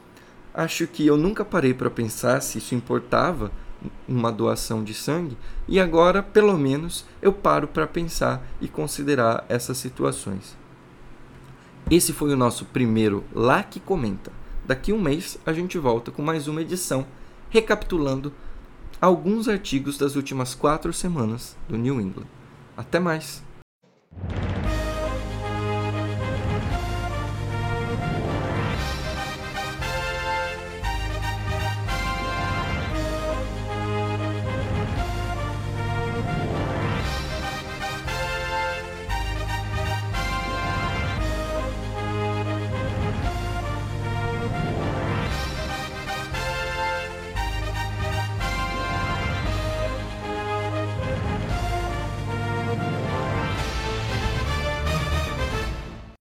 Acho 0.53 0.87
que 0.87 1.05
eu 1.05 1.17
nunca 1.17 1.43
parei 1.43 1.73
para 1.73 1.89
pensar 1.89 2.39
se 2.41 2.59
isso 2.59 2.73
importava 2.73 3.51
uma 4.07 4.31
doação 4.31 4.81
de 4.83 4.93
sangue 4.93 5.37
e 5.67 5.79
agora, 5.79 6.23
pelo 6.23 6.57
menos, 6.57 7.05
eu 7.21 7.33
paro 7.33 7.67
para 7.67 7.85
pensar 7.85 8.47
e 8.61 8.69
considerar 8.69 9.45
essas 9.49 9.77
situações. 9.77 10.55
Esse 11.91 12.13
foi 12.13 12.33
o 12.33 12.37
nosso 12.37 12.63
primeiro 12.65 13.25
Lá 13.33 13.61
que 13.61 13.81
Comenta. 13.81 14.31
Daqui 14.65 14.93
um 14.93 15.01
mês 15.01 15.37
a 15.45 15.51
gente 15.51 15.77
volta 15.77 16.09
com 16.09 16.21
mais 16.21 16.47
uma 16.47 16.61
edição, 16.61 17.05
recapitulando 17.49 18.31
alguns 19.03 19.49
artigos 19.49 19.97
das 19.97 20.15
últimas 20.15 20.55
quatro 20.55 20.93
semanas 20.93 21.57
do 21.67 21.77
New 21.77 21.99
England. 21.99 22.25
Até 22.77 23.01
mais! 23.01 23.43